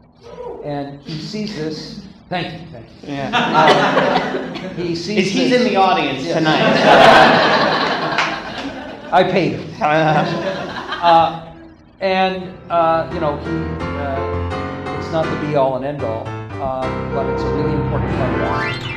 [0.64, 2.04] And he sees this.
[2.32, 3.12] Thank you, thank you.
[3.12, 3.30] Yeah.
[3.34, 6.38] Uh, he sees he's this- in the audience Yes.
[6.38, 6.62] tonight?
[9.12, 9.70] I paid him.
[9.82, 11.52] Uh,
[12.00, 13.50] and, uh, you know, he,
[13.84, 18.10] uh, it's not the be all and end all, uh, but it's a really important
[18.16, 18.46] part of it.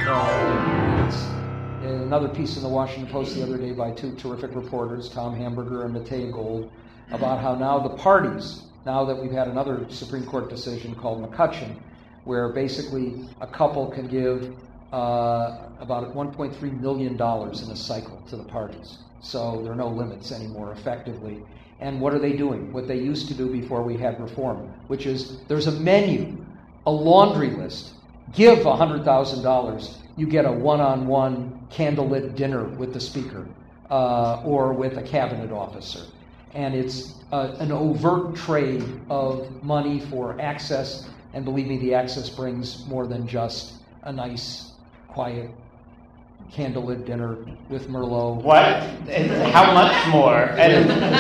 [0.07, 1.27] Uh, it's
[1.83, 5.83] another piece in the Washington Post the other day by two terrific reporters, Tom Hamburger
[5.83, 6.71] and Matea Gold,
[7.11, 11.75] about how now the parties, now that we've had another Supreme Court decision called McCutcheon,
[12.26, 14.55] where basically a couple can give
[14.91, 18.99] uh, about $1.3 million in a cycle to the parties.
[19.21, 21.41] So there are no limits anymore, effectively.
[21.80, 22.71] And what are they doing?
[22.71, 26.45] What they used to do before we had reform, which is there's a menu,
[26.86, 27.93] a laundry list.
[28.34, 33.45] Give $100,000, you get a one on one candlelit dinner with the speaker
[33.89, 36.01] uh, or with a cabinet officer.
[36.53, 41.09] And it's uh, an overt trade of money for access.
[41.36, 43.73] And believe me, the access brings more than just
[44.03, 44.71] a nice,
[45.09, 45.51] quiet,
[46.53, 48.41] candlelit dinner with Merlot.
[48.41, 48.63] What?
[49.09, 50.45] And How much more?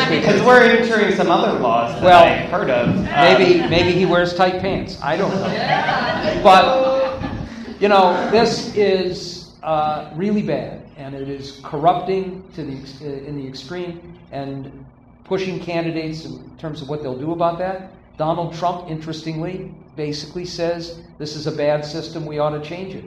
[0.09, 2.95] Because we're entering some other laws that Well, I've heard of.
[2.95, 4.97] Um, Maybe maybe he wears tight pants.
[5.03, 6.41] I don't know.
[6.41, 13.27] But you know, this is uh, really bad, and it is corrupting to the uh,
[13.27, 14.85] in the extreme and
[15.25, 17.91] pushing candidates in terms of what they'll do about that.
[18.17, 22.25] Donald Trump, interestingly, basically says this is a bad system.
[22.25, 23.05] We ought to change it.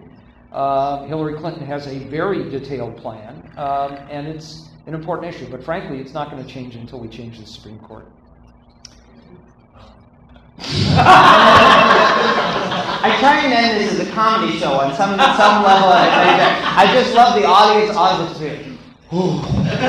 [0.53, 5.47] Uh, Hillary Clinton has a very detailed plan, um, and it's an important issue.
[5.51, 8.07] But frankly, it's not going to change until we change the Supreme Court.
[13.01, 15.89] I try and end this as a comedy show on some some level.
[15.89, 17.97] I, I just love the audience.
[17.97, 18.39] Audience,
[19.13, 19.41] oh,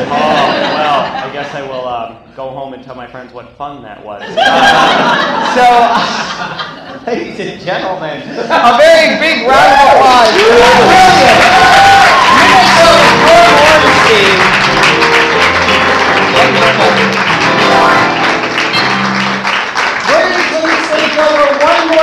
[0.10, 4.04] well, I guess I will um, go home and tell my friends what fun that
[4.04, 4.22] was.
[4.24, 4.36] Uh,
[7.06, 11.60] so, ladies and gentlemen, a very big round of applause for the brilliant
[16.40, 17.29] Minnesota Horn